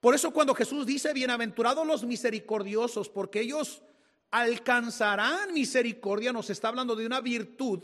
Por 0.00 0.14
eso 0.14 0.30
cuando 0.30 0.54
Jesús 0.54 0.86
dice, 0.86 1.12
bienaventurados 1.12 1.84
los 1.84 2.04
misericordiosos, 2.04 3.08
porque 3.08 3.40
ellos 3.40 3.82
alcanzarán 4.30 5.52
misericordia, 5.52 6.32
nos 6.32 6.50
está 6.50 6.68
hablando 6.68 6.94
de 6.94 7.04
una 7.04 7.20
virtud 7.20 7.82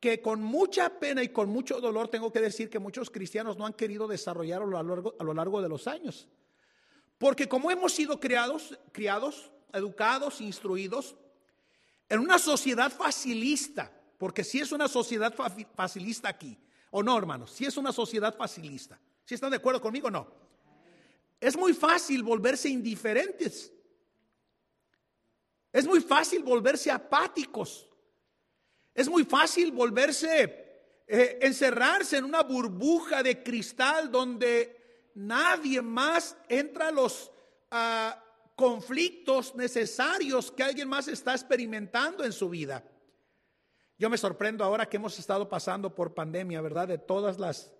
que 0.00 0.20
con 0.20 0.42
mucha 0.42 0.98
pena 0.98 1.22
y 1.22 1.28
con 1.28 1.48
mucho 1.48 1.80
dolor 1.80 2.08
tengo 2.08 2.32
que 2.32 2.40
decir 2.40 2.68
que 2.68 2.80
muchos 2.80 3.08
cristianos 3.08 3.56
no 3.56 3.66
han 3.66 3.74
querido 3.74 4.08
desarrollar 4.08 4.62
a 4.62 4.66
lo 4.82 5.32
largo, 5.32 5.62
de 5.62 5.68
los 5.68 5.86
años. 5.86 6.26
Porque 7.18 7.48
como 7.48 7.70
hemos 7.70 7.92
sido 7.92 8.20
criados, 8.20 8.78
criados, 8.92 9.50
educados, 9.72 10.40
instruidos, 10.40 11.16
en 12.08 12.20
una 12.20 12.38
sociedad 12.38 12.92
facilista, 12.92 13.90
porque 14.18 14.44
si 14.44 14.60
es 14.60 14.72
una 14.72 14.88
sociedad 14.88 15.34
facilista 15.74 16.28
aquí, 16.28 16.58
¿O 16.90 17.02
no, 17.02 17.18
hermanos? 17.18 17.50
Si 17.50 17.66
es 17.66 17.76
una 17.76 17.92
sociedad 17.92 18.34
facilista. 18.34 18.98
¿Si 19.24 19.34
están 19.34 19.50
de 19.50 19.56
acuerdo 19.56 19.82
conmigo 19.82 20.08
o 20.08 20.10
no? 20.10 20.26
Es 21.40 21.56
muy 21.56 21.74
fácil 21.74 22.22
volverse 22.22 22.70
indiferentes. 22.70 23.72
Es 25.72 25.86
muy 25.86 26.00
fácil 26.00 26.42
volverse 26.42 26.90
apáticos. 26.90 27.86
Es 28.94 29.10
muy 29.10 29.24
fácil 29.24 29.72
volverse, 29.72 31.02
eh, 31.06 31.38
encerrarse 31.42 32.16
en 32.16 32.24
una 32.24 32.42
burbuja 32.42 33.22
de 33.22 33.42
cristal 33.42 34.10
donde 34.10 34.75
nadie 35.16 35.82
más 35.82 36.36
entra 36.48 36.88
a 36.88 36.92
los 36.92 37.32
ah, 37.70 38.22
conflictos 38.54 39.54
necesarios 39.56 40.52
que 40.52 40.62
alguien 40.62 40.88
más 40.88 41.08
está 41.08 41.32
experimentando 41.32 42.24
en 42.24 42.32
su 42.32 42.48
vida. 42.48 42.84
Yo 43.98 44.10
me 44.10 44.18
sorprendo 44.18 44.62
ahora 44.62 44.86
que 44.86 44.98
hemos 44.98 45.18
estado 45.18 45.48
pasando 45.48 45.94
por 45.94 46.14
pandemia, 46.14 46.60
¿verdad? 46.60 46.88
De 46.88 46.98
todas 46.98 47.38
las 47.38 47.72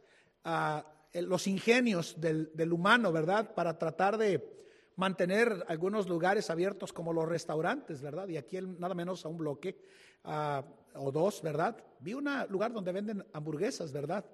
uh, 0.44 0.80
los 1.12 1.46
ingenios 1.46 2.20
del, 2.20 2.72
humano, 2.72 3.12
¿verdad? 3.12 3.54
Para 3.54 3.78
tratar 3.78 4.18
de 4.18 4.54
mantener 4.96 5.64
algunos 5.68 6.08
lugares 6.08 6.48
abiertos 6.50 6.92
como 6.92 7.12
los 7.12 7.28
restaurantes, 7.28 8.00
¿verdad? 8.00 8.28
Y 8.28 8.36
aquí 8.36 8.58
nada 8.60 8.94
menos 8.94 9.24
a 9.24 9.28
un 9.28 9.36
bloque 9.36 9.78
uh, 10.24 10.62
o 10.94 11.12
dos, 11.12 11.42
¿verdad? 11.42 11.76
Vi 12.00 12.14
un 12.14 12.28
lugar 12.48 12.72
donde 12.72 12.92
venden 12.92 13.26
hamburguesas, 13.32 13.92
¿verdad? 13.92 14.24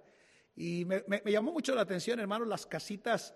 Y 0.54 0.84
me, 0.84 1.22
llamó 1.26 1.52
mucho 1.52 1.74
la 1.74 1.82
atención, 1.82 2.20
hermano, 2.20 2.44
las 2.44 2.66
casitas 2.66 3.34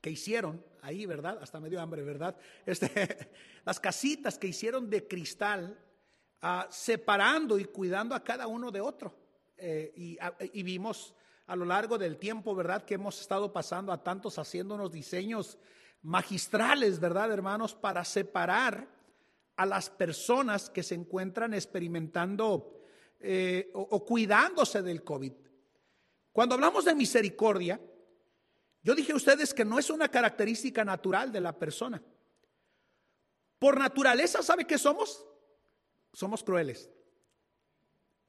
que 0.00 0.10
hicieron 0.10 0.64
ahí, 0.82 1.06
¿verdad? 1.06 1.38
Hasta 1.40 1.60
medio 1.60 1.80
hambre, 1.80 2.02
¿verdad? 2.02 2.36
Este, 2.66 3.30
las 3.64 3.78
casitas 3.80 4.38
que 4.38 4.48
hicieron 4.48 4.90
de 4.90 5.06
cristal, 5.06 5.78
ah, 6.42 6.66
separando 6.70 7.58
y 7.58 7.64
cuidando 7.66 8.14
a 8.14 8.24
cada 8.24 8.46
uno 8.46 8.70
de 8.70 8.80
otro. 8.80 9.16
Eh, 9.56 10.16
ah, 10.20 10.34
y, 10.52 10.62
vimos 10.62 11.14
a 11.46 11.54
lo 11.54 11.64
largo 11.64 11.98
del 11.98 12.18
tiempo, 12.18 12.54
¿verdad? 12.54 12.84
Que 12.84 12.94
hemos 12.94 13.20
estado 13.20 13.52
pasando 13.52 13.92
a 13.92 14.02
tantos 14.02 14.38
haciendo 14.38 14.74
unos 14.74 14.90
diseños 14.90 15.56
magistrales, 16.02 16.98
¿verdad, 16.98 17.32
hermanos? 17.32 17.74
Para 17.74 18.04
separar 18.04 18.88
a 19.56 19.64
las 19.64 19.88
personas 19.88 20.68
que 20.68 20.82
se 20.82 20.96
encuentran 20.96 21.54
experimentando 21.54 22.80
eh, 23.20 23.70
o 23.72 24.04
cuidándose 24.04 24.82
del 24.82 25.04
COVID. 25.04 25.32
Cuando 26.34 26.56
hablamos 26.56 26.84
de 26.84 26.96
misericordia, 26.96 27.80
yo 28.82 28.96
dije 28.96 29.12
a 29.12 29.14
ustedes 29.16 29.54
que 29.54 29.64
no 29.64 29.78
es 29.78 29.88
una 29.88 30.08
característica 30.08 30.84
natural 30.84 31.30
de 31.30 31.40
la 31.40 31.56
persona. 31.56 32.02
Por 33.60 33.78
naturaleza, 33.78 34.42
¿sabe 34.42 34.66
qué 34.66 34.76
somos? 34.76 35.24
Somos 36.12 36.42
crueles. 36.42 36.90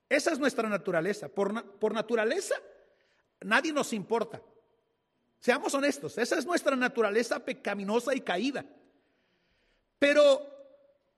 Esa 0.08 0.32
es 0.32 0.38
nuestra 0.38 0.70
naturaleza. 0.70 1.30
Por, 1.30 1.80
por 1.80 1.96
naturaleza, 1.96 2.54
nadie 3.42 3.74
nos 3.74 3.92
importa. 3.92 4.40
Seamos 5.40 5.74
honestos, 5.74 6.20
esa 6.20 6.38
es 6.38 6.46
nuestra 6.46 6.76
naturaleza 6.76 7.44
pecaminosa 7.44 8.14
y 8.14 8.22
caída. 8.22 8.64
Pero 9.98 10.46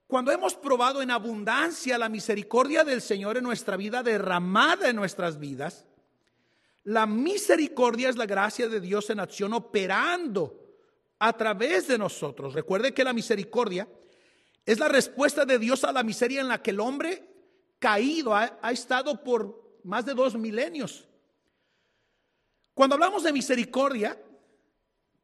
cuando 0.06 0.32
hemos 0.32 0.54
probado 0.54 1.02
en 1.02 1.10
abundancia 1.10 1.98
la 1.98 2.08
misericordia 2.08 2.82
del 2.82 3.02
Señor 3.02 3.36
en 3.36 3.44
nuestra 3.44 3.76
vida, 3.76 4.02
derramada 4.02 4.88
en 4.88 4.96
nuestras 4.96 5.38
vidas, 5.38 5.84
la 6.88 7.04
misericordia 7.04 8.08
es 8.08 8.16
la 8.16 8.24
gracia 8.24 8.66
de 8.66 8.80
Dios 8.80 9.10
en 9.10 9.20
acción 9.20 9.52
operando 9.52 10.58
a 11.18 11.34
través 11.34 11.86
de 11.86 11.98
nosotros. 11.98 12.54
Recuerde 12.54 12.94
que 12.94 13.04
la 13.04 13.12
misericordia 13.12 13.86
es 14.64 14.78
la 14.78 14.88
respuesta 14.88 15.44
de 15.44 15.58
Dios 15.58 15.84
a 15.84 15.92
la 15.92 16.02
miseria 16.02 16.40
en 16.40 16.48
la 16.48 16.62
que 16.62 16.70
el 16.70 16.80
hombre 16.80 17.28
caído 17.78 18.34
ha, 18.34 18.58
estado 18.70 19.22
por 19.22 19.80
más 19.84 20.06
de 20.06 20.14
dos 20.14 20.34
milenios. 20.36 21.06
Cuando 22.72 22.94
hablamos 22.94 23.22
de 23.22 23.34
misericordia, 23.34 24.18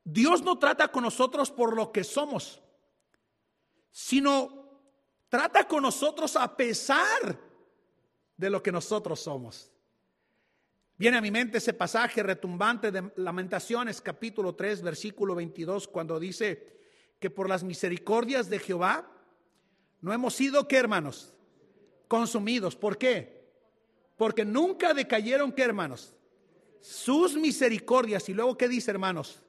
Dios 0.05 0.43
no 0.43 0.59
trata 0.59 0.89
con 0.89 1.05
nosotros 1.05 1.51
por 1.51 1.75
lo 1.75 1.91
que 1.91 2.05
somos, 2.05 2.61
sino 3.91 4.69
trata 5.31 5.67
con 5.67 5.83
nosotros 5.83 6.37
a 6.37 6.55
pesar 6.55 7.41
de 8.37 8.51
lo 8.51 8.63
que 8.63 8.71
nosotros 8.71 9.19
somos. 9.19 9.71
Viene 10.97 11.17
a 11.17 11.21
mi 11.21 11.31
mente 11.31 11.59
ese 11.59 11.75
pasaje 11.75 12.23
retumbante 12.23 12.93
de 12.93 13.11
Lamentaciones 13.17 14.01
capítulo 14.01 14.55
3 14.55 14.83
versículo 14.83 15.35
22 15.35 15.89
cuando 15.89 16.21
dice 16.21 16.79
que 17.19 17.31
por 17.31 17.49
las 17.49 17.65
misericordias 17.65 18.49
de 18.49 18.61
Jehová 18.61 19.11
no 20.01 20.13
hemos 20.13 20.35
sido, 20.35 20.69
¿qué 20.69 20.77
hermanos? 20.77 21.35
Consumidos. 22.07 22.77
¿Por 22.77 22.99
qué? 22.99 23.49
Porque 24.17 24.45
nunca 24.45 24.95
decayeron, 24.95 25.51
¿qué 25.51 25.63
hermanos? 25.63 26.15
Sus 26.81 27.35
misericordias. 27.35 28.29
Y 28.29 28.35
luego, 28.35 28.57
¿qué 28.57 28.69
dice 28.69 28.91
hermanos? 28.91 29.43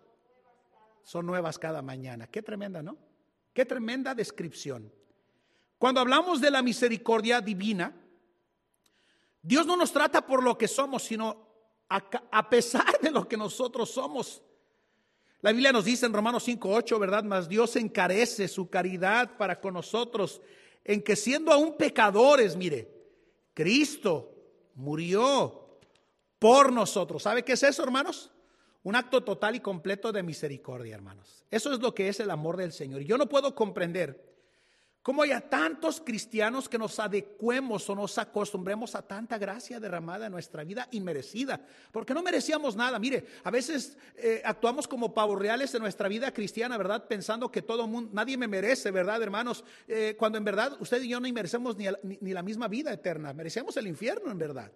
Son 1.03 1.25
nuevas 1.25 1.59
cada 1.59 1.81
mañana. 1.81 2.25
Qué 2.27 2.41
tremenda, 2.41 2.81
¿no? 2.81 2.97
Qué 3.53 3.65
tremenda 3.65 4.15
descripción. 4.15 4.91
Cuando 5.77 5.99
hablamos 5.99 6.39
de 6.41 6.49
la 6.49 6.61
misericordia 6.61 7.41
divina, 7.41 7.93
Dios 9.45 9.67
no 9.67 9.77
nos 9.77 9.91
trata 9.91 10.25
por 10.25 10.41
lo 10.41 10.57
que 10.57 10.67
somos, 10.67 11.03
sino 11.03 11.37
a, 11.87 12.49
pesar 12.49 12.99
de 12.99 13.11
lo 13.11 13.27
que 13.27 13.37
nosotros 13.37 13.91
somos. 13.91 14.41
La 15.41 15.51
Biblia 15.51 15.71
nos 15.71 15.85
dice 15.85 16.07
en 16.07 16.13
Romanos 16.13 16.47
5:8, 16.47 16.97
¿verdad? 16.97 17.23
Mas 17.23 17.47
Dios 17.47 17.75
encarece 17.75 18.47
su 18.47 18.71
caridad 18.71 19.37
para 19.37 19.61
con 19.61 19.75
nosotros 19.75 20.41
en 20.83 21.03
que 21.03 21.15
siendo 21.15 21.51
aún 21.51 21.77
pecadores, 21.77 22.55
mire, 22.55 22.91
Cristo 23.53 24.33
murió 24.73 25.77
por 26.39 26.71
nosotros. 26.71 27.21
¿Sabe 27.21 27.43
qué 27.43 27.53
es 27.53 27.61
eso, 27.61 27.83
hermanos? 27.83 28.31
Un 28.81 28.95
acto 28.95 29.23
total 29.23 29.55
y 29.55 29.59
completo 29.59 30.11
de 30.11 30.23
misericordia, 30.23 30.95
hermanos. 30.95 31.45
Eso 31.51 31.71
es 31.71 31.79
lo 31.79 31.93
que 31.93 32.07
es 32.07 32.19
el 32.19 32.31
amor 32.31 32.57
del 32.57 32.71
Señor. 32.71 33.01
Yo 33.01 33.19
no 33.19 33.29
puedo 33.29 33.53
comprender 33.53 34.34
¿Cómo 35.05 35.21
hay 35.21 35.29
tantos 35.51 36.01
cristianos 36.01 36.67
que 36.67 36.79
nos 36.79 36.97
adecuemos 36.97 37.87
o 37.91 37.93
nos 37.93 38.17
acostumbremos 38.17 38.95
a 38.95 39.03
tanta 39.03 39.37
gracia 39.37 39.79
derramada 39.79 40.25
en 40.25 40.31
nuestra 40.31 40.63
vida 40.63 40.87
inmerecida? 40.89 41.63
Porque 41.91 42.15
no 42.15 42.23
merecíamos 42.23 42.75
nada. 42.75 42.97
Mire, 42.97 43.23
a 43.43 43.51
veces 43.51 43.99
eh, 44.15 44.41
actuamos 44.43 44.87
como 44.87 45.13
pavos 45.13 45.37
reales 45.37 45.75
en 45.75 45.83
nuestra 45.83 46.09
vida 46.09 46.33
cristiana, 46.33 46.75
¿verdad? 46.75 47.07
Pensando 47.07 47.51
que 47.51 47.61
todo 47.61 47.85
mundo, 47.85 48.09
nadie 48.13 48.35
me 48.35 48.47
merece, 48.47 48.89
¿verdad, 48.89 49.21
hermanos? 49.21 49.63
Eh, 49.87 50.15
cuando 50.17 50.39
en 50.39 50.43
verdad 50.43 50.75
usted 50.79 50.99
y 51.03 51.09
yo 51.09 51.19
no 51.19 51.31
merecemos 51.31 51.77
ni, 51.77 51.85
ni 52.21 52.33
la 52.33 52.41
misma 52.41 52.67
vida 52.67 52.91
eterna, 52.91 53.31
merecemos 53.31 53.77
el 53.77 53.85
infierno 53.85 54.31
en 54.31 54.39
verdad. 54.39 54.71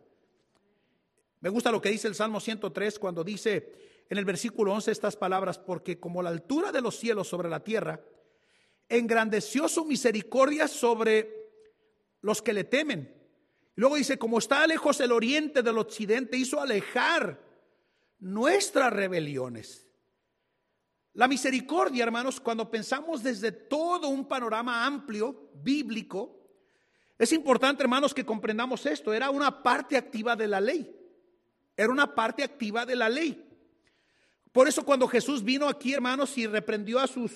Me 1.39 1.49
gusta 1.49 1.71
lo 1.71 1.81
que 1.81 1.89
dice 1.89 2.07
el 2.07 2.13
Salmo 2.13 2.39
103 2.39 2.99
cuando 2.99 3.23
dice 3.23 4.05
en 4.07 4.19
el 4.19 4.25
versículo 4.25 4.73
11 4.73 4.91
estas 4.91 5.15
palabras, 5.15 5.57
porque 5.57 5.99
como 5.99 6.21
la 6.21 6.29
altura 6.29 6.71
de 6.71 6.81
los 6.81 6.99
cielos 6.99 7.27
sobre 7.27 7.49
la 7.49 7.63
tierra, 7.63 7.99
engrandeció 8.89 9.69
su 9.69 9.85
misericordia 9.85 10.67
sobre 10.67 11.49
los 12.21 12.41
que 12.41 12.53
le 12.53 12.63
temen. 12.63 13.15
Luego 13.75 13.95
dice, 13.95 14.17
como 14.17 14.39
está 14.39 14.65
lejos 14.67 14.99
el 14.99 15.11
oriente 15.11 15.63
del 15.63 15.77
occidente, 15.77 16.35
hizo 16.35 16.59
alejar 16.59 17.41
nuestras 18.19 18.91
rebeliones. 18.91 19.87
La 21.13 21.27
misericordia, 21.27 22.03
hermanos, 22.03 22.39
cuando 22.39 22.69
pensamos 22.69 23.23
desde 23.23 23.51
todo 23.51 24.09
un 24.09 24.27
panorama 24.27 24.85
amplio, 24.85 25.49
bíblico, 25.53 26.39
es 27.17 27.33
importante, 27.33 27.83
hermanos, 27.83 28.13
que 28.13 28.25
comprendamos 28.25 28.85
esto. 28.85 29.13
Era 29.13 29.29
una 29.29 29.61
parte 29.61 29.97
activa 29.97 30.35
de 30.35 30.47
la 30.47 30.61
ley. 30.61 30.95
Era 31.75 31.89
una 31.89 32.15
parte 32.15 32.43
activa 32.43 32.85
de 32.85 32.95
la 32.95 33.09
ley. 33.09 33.45
Por 34.51 34.67
eso 34.67 34.83
cuando 34.83 35.07
Jesús 35.07 35.43
vino 35.43 35.67
aquí, 35.67 35.93
hermanos, 35.93 36.37
y 36.37 36.47
reprendió 36.47 36.99
a 36.99 37.07
sus 37.07 37.31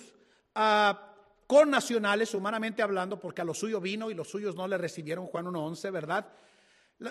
con 1.53 1.69
nacionales, 1.69 2.33
humanamente 2.33 2.81
hablando, 2.81 3.19
porque 3.19 3.41
a 3.41 3.45
lo 3.45 3.53
suyo 3.53 3.79
vino 3.79 4.09
y 4.09 4.15
los 4.15 4.27
suyos 4.27 4.55
no 4.55 4.67
le 4.67 4.75
recibieron, 4.75 5.27
Juan 5.27 5.45
1.11, 5.45 5.91
¿verdad? 5.91 6.27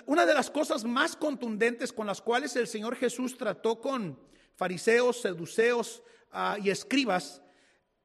Una 0.05 0.25
de 0.25 0.33
las 0.33 0.49
cosas 0.49 0.83
más 0.83 1.15
contundentes 1.15 1.93
con 1.93 2.07
las 2.07 2.21
cuales 2.21 2.53
el 2.57 2.67
Señor 2.67 2.97
Jesús 2.97 3.37
trató 3.37 3.79
con 3.79 4.19
fariseos, 4.57 5.21
seduceos 5.21 6.03
ah, 6.29 6.57
y 6.61 6.71
escribas, 6.71 7.41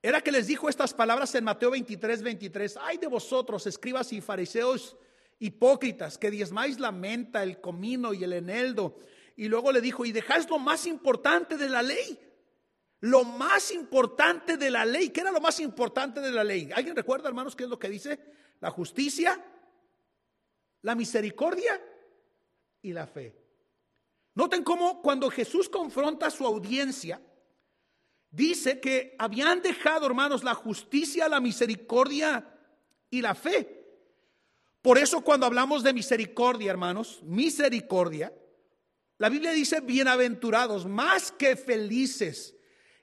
era 0.00 0.20
que 0.20 0.30
les 0.30 0.46
dijo 0.46 0.68
estas 0.68 0.94
palabras 0.94 1.34
en 1.34 1.42
Mateo 1.42 1.72
23, 1.72 2.22
23, 2.22 2.78
ay 2.82 2.98
de 2.98 3.08
vosotros, 3.08 3.66
escribas 3.66 4.12
y 4.12 4.20
fariseos 4.20 4.96
hipócritas, 5.40 6.18
que 6.18 6.30
diezmáis 6.30 6.78
la 6.78 6.92
menta, 6.92 7.42
el 7.42 7.60
comino 7.60 8.14
y 8.14 8.22
el 8.22 8.32
eneldo. 8.32 9.00
Y 9.34 9.48
luego 9.48 9.72
le 9.72 9.80
dijo, 9.80 10.04
y 10.04 10.12
dejáis 10.12 10.48
lo 10.48 10.60
más 10.60 10.86
importante 10.86 11.56
de 11.56 11.68
la 11.68 11.82
ley, 11.82 12.16
lo 13.00 13.24
más 13.24 13.70
importante 13.72 14.56
de 14.56 14.70
la 14.70 14.84
ley. 14.84 15.10
¿Qué 15.10 15.20
era 15.20 15.30
lo 15.30 15.40
más 15.40 15.60
importante 15.60 16.20
de 16.20 16.32
la 16.32 16.42
ley? 16.42 16.70
¿Alguien 16.74 16.96
recuerda, 16.96 17.28
hermanos, 17.28 17.54
qué 17.54 17.64
es 17.64 17.70
lo 17.70 17.78
que 17.78 17.88
dice? 17.88 18.18
La 18.60 18.70
justicia, 18.70 19.42
la 20.82 20.94
misericordia 20.94 21.80
y 22.82 22.92
la 22.92 23.06
fe. 23.06 23.34
Noten 24.34 24.64
cómo 24.64 25.00
cuando 25.02 25.30
Jesús 25.30 25.68
confronta 25.68 26.26
a 26.26 26.30
su 26.30 26.44
audiencia, 26.44 27.20
dice 28.30 28.80
que 28.80 29.14
habían 29.18 29.62
dejado, 29.62 30.06
hermanos, 30.06 30.44
la 30.44 30.54
justicia, 30.54 31.28
la 31.28 31.40
misericordia 31.40 32.46
y 33.10 33.20
la 33.20 33.34
fe. 33.34 33.76
Por 34.82 34.98
eso 34.98 35.22
cuando 35.22 35.46
hablamos 35.46 35.82
de 35.82 35.92
misericordia, 35.92 36.70
hermanos, 36.70 37.20
misericordia, 37.22 38.32
la 39.18 39.28
Biblia 39.28 39.50
dice 39.52 39.80
bienaventurados, 39.80 40.86
más 40.86 41.32
que 41.32 41.56
felices 41.56 42.57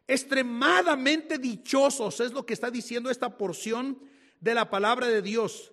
extremadamente 0.08 1.38
dichosos, 1.38 2.20
es 2.20 2.32
lo 2.32 2.46
que 2.46 2.54
está 2.54 2.70
diciendo 2.70 3.10
esta 3.10 3.38
porción 3.38 4.00
de 4.40 4.54
la 4.54 4.70
palabra 4.70 5.08
de 5.08 5.22
Dios. 5.22 5.72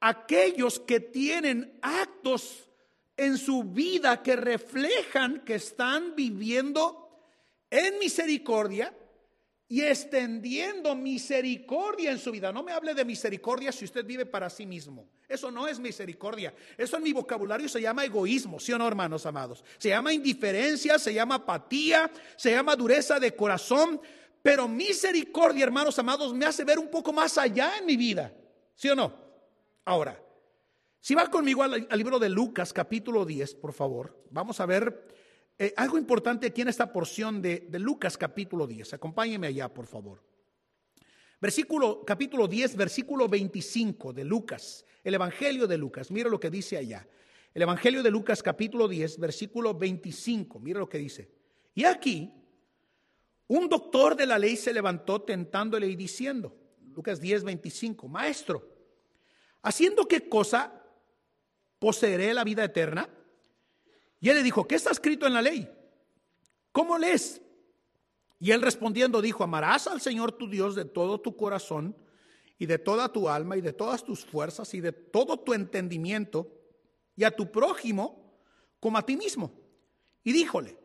Aquellos 0.00 0.78
que 0.78 1.00
tienen 1.00 1.78
actos 1.82 2.68
en 3.16 3.38
su 3.38 3.64
vida 3.64 4.22
que 4.22 4.36
reflejan 4.36 5.44
que 5.44 5.54
están 5.54 6.14
viviendo 6.14 7.08
en 7.70 7.98
misericordia 7.98 8.94
y 9.68 9.82
extendiendo 9.82 10.94
misericordia 10.94 12.12
en 12.12 12.18
su 12.18 12.30
vida. 12.30 12.52
No 12.52 12.62
me 12.62 12.72
hable 12.72 12.94
de 12.94 13.04
misericordia 13.04 13.72
si 13.72 13.84
usted 13.84 14.04
vive 14.04 14.24
para 14.24 14.48
sí 14.48 14.64
mismo. 14.64 15.08
Eso 15.28 15.50
no 15.50 15.66
es 15.66 15.80
misericordia. 15.80 16.54
Eso 16.78 16.96
en 16.96 17.02
mi 17.02 17.12
vocabulario 17.12 17.68
se 17.68 17.80
llama 17.80 18.04
egoísmo, 18.04 18.60
¿sí 18.60 18.72
o 18.72 18.78
no, 18.78 18.86
hermanos 18.86 19.26
amados? 19.26 19.64
Se 19.78 19.88
llama 19.88 20.12
indiferencia, 20.12 20.98
se 20.98 21.12
llama 21.12 21.36
apatía, 21.36 22.10
se 22.36 22.52
llama 22.52 22.76
dureza 22.76 23.18
de 23.18 23.34
corazón. 23.34 24.00
Pero 24.40 24.68
misericordia, 24.68 25.64
hermanos 25.64 25.98
amados, 25.98 26.32
me 26.32 26.46
hace 26.46 26.62
ver 26.62 26.78
un 26.78 26.88
poco 26.88 27.12
más 27.12 27.36
allá 27.36 27.78
en 27.78 27.86
mi 27.86 27.96
vida, 27.96 28.32
¿sí 28.76 28.88
o 28.88 28.94
no? 28.94 29.12
Ahora, 29.84 30.22
si 31.00 31.14
va 31.14 31.28
conmigo 31.28 31.64
al, 31.64 31.88
libro 31.96 32.20
de 32.20 32.28
Lucas, 32.28 32.72
capítulo 32.72 33.24
10, 33.24 33.56
por 33.56 33.72
favor, 33.72 34.24
vamos 34.30 34.60
a 34.60 34.66
ver 34.66 35.15
eh, 35.58 35.72
algo 35.76 35.96
importante 35.96 36.46
aquí 36.46 36.62
en 36.62 36.68
esta 36.68 36.92
porción 36.92 37.40
de, 37.40 37.66
de 37.68 37.78
Lucas 37.78 38.18
capítulo 38.18 38.66
10. 38.66 38.94
Acompáñeme 38.94 39.46
allá, 39.46 39.72
por 39.72 39.86
favor. 39.86 40.22
Versículo, 41.40 42.04
capítulo 42.04 42.48
10, 42.48 42.76
versículo 42.76 43.28
25 43.28 44.12
de 44.12 44.24
Lucas, 44.24 44.84
el 45.04 45.14
Evangelio 45.14 45.66
de 45.66 45.78
Lucas. 45.78 46.10
Mira 46.10 46.28
lo 46.30 46.40
que 46.40 46.50
dice 46.50 46.76
allá. 46.76 47.06
El 47.54 47.62
Evangelio 47.62 48.02
de 48.02 48.10
Lucas, 48.10 48.42
capítulo 48.42 48.88
10, 48.88 49.18
versículo 49.18 49.74
25. 49.74 50.60
Mira 50.60 50.78
lo 50.78 50.88
que 50.88 50.98
dice. 50.98 51.30
Y 51.74 51.84
aquí, 51.84 52.32
un 53.48 53.68
doctor 53.68 54.16
de 54.16 54.26
la 54.26 54.38
ley 54.38 54.56
se 54.56 54.72
levantó 54.72 55.22
tentándole 55.22 55.86
y 55.86 55.96
diciendo, 55.96 56.56
Lucas 56.94 57.20
10, 57.20 57.44
25, 57.44 58.08
Maestro, 58.08 58.66
¿haciendo 59.62 60.06
qué 60.06 60.28
cosa 60.28 60.82
poseeré 61.78 62.34
la 62.34 62.44
vida 62.44 62.64
eterna? 62.64 63.08
Y 64.26 64.28
él 64.28 64.38
le 64.38 64.42
dijo, 64.42 64.66
¿qué 64.66 64.74
está 64.74 64.90
escrito 64.90 65.24
en 65.28 65.34
la 65.34 65.40
ley? 65.40 65.70
¿Cómo 66.72 66.98
lees? 66.98 67.40
Y 68.40 68.50
él 68.50 68.60
respondiendo 68.60 69.22
dijo, 69.22 69.44
amarás 69.44 69.86
al 69.86 70.00
Señor 70.00 70.32
tu 70.32 70.50
Dios 70.50 70.74
de 70.74 70.84
todo 70.84 71.20
tu 71.20 71.36
corazón 71.36 71.96
y 72.58 72.66
de 72.66 72.80
toda 72.80 73.12
tu 73.12 73.28
alma 73.28 73.56
y 73.56 73.60
de 73.60 73.72
todas 73.72 74.02
tus 74.02 74.24
fuerzas 74.24 74.74
y 74.74 74.80
de 74.80 74.90
todo 74.90 75.38
tu 75.38 75.54
entendimiento 75.54 76.52
y 77.14 77.22
a 77.22 77.30
tu 77.30 77.52
prójimo 77.52 78.36
como 78.80 78.98
a 78.98 79.06
ti 79.06 79.16
mismo. 79.16 79.52
Y 80.24 80.32
díjole, 80.32 80.76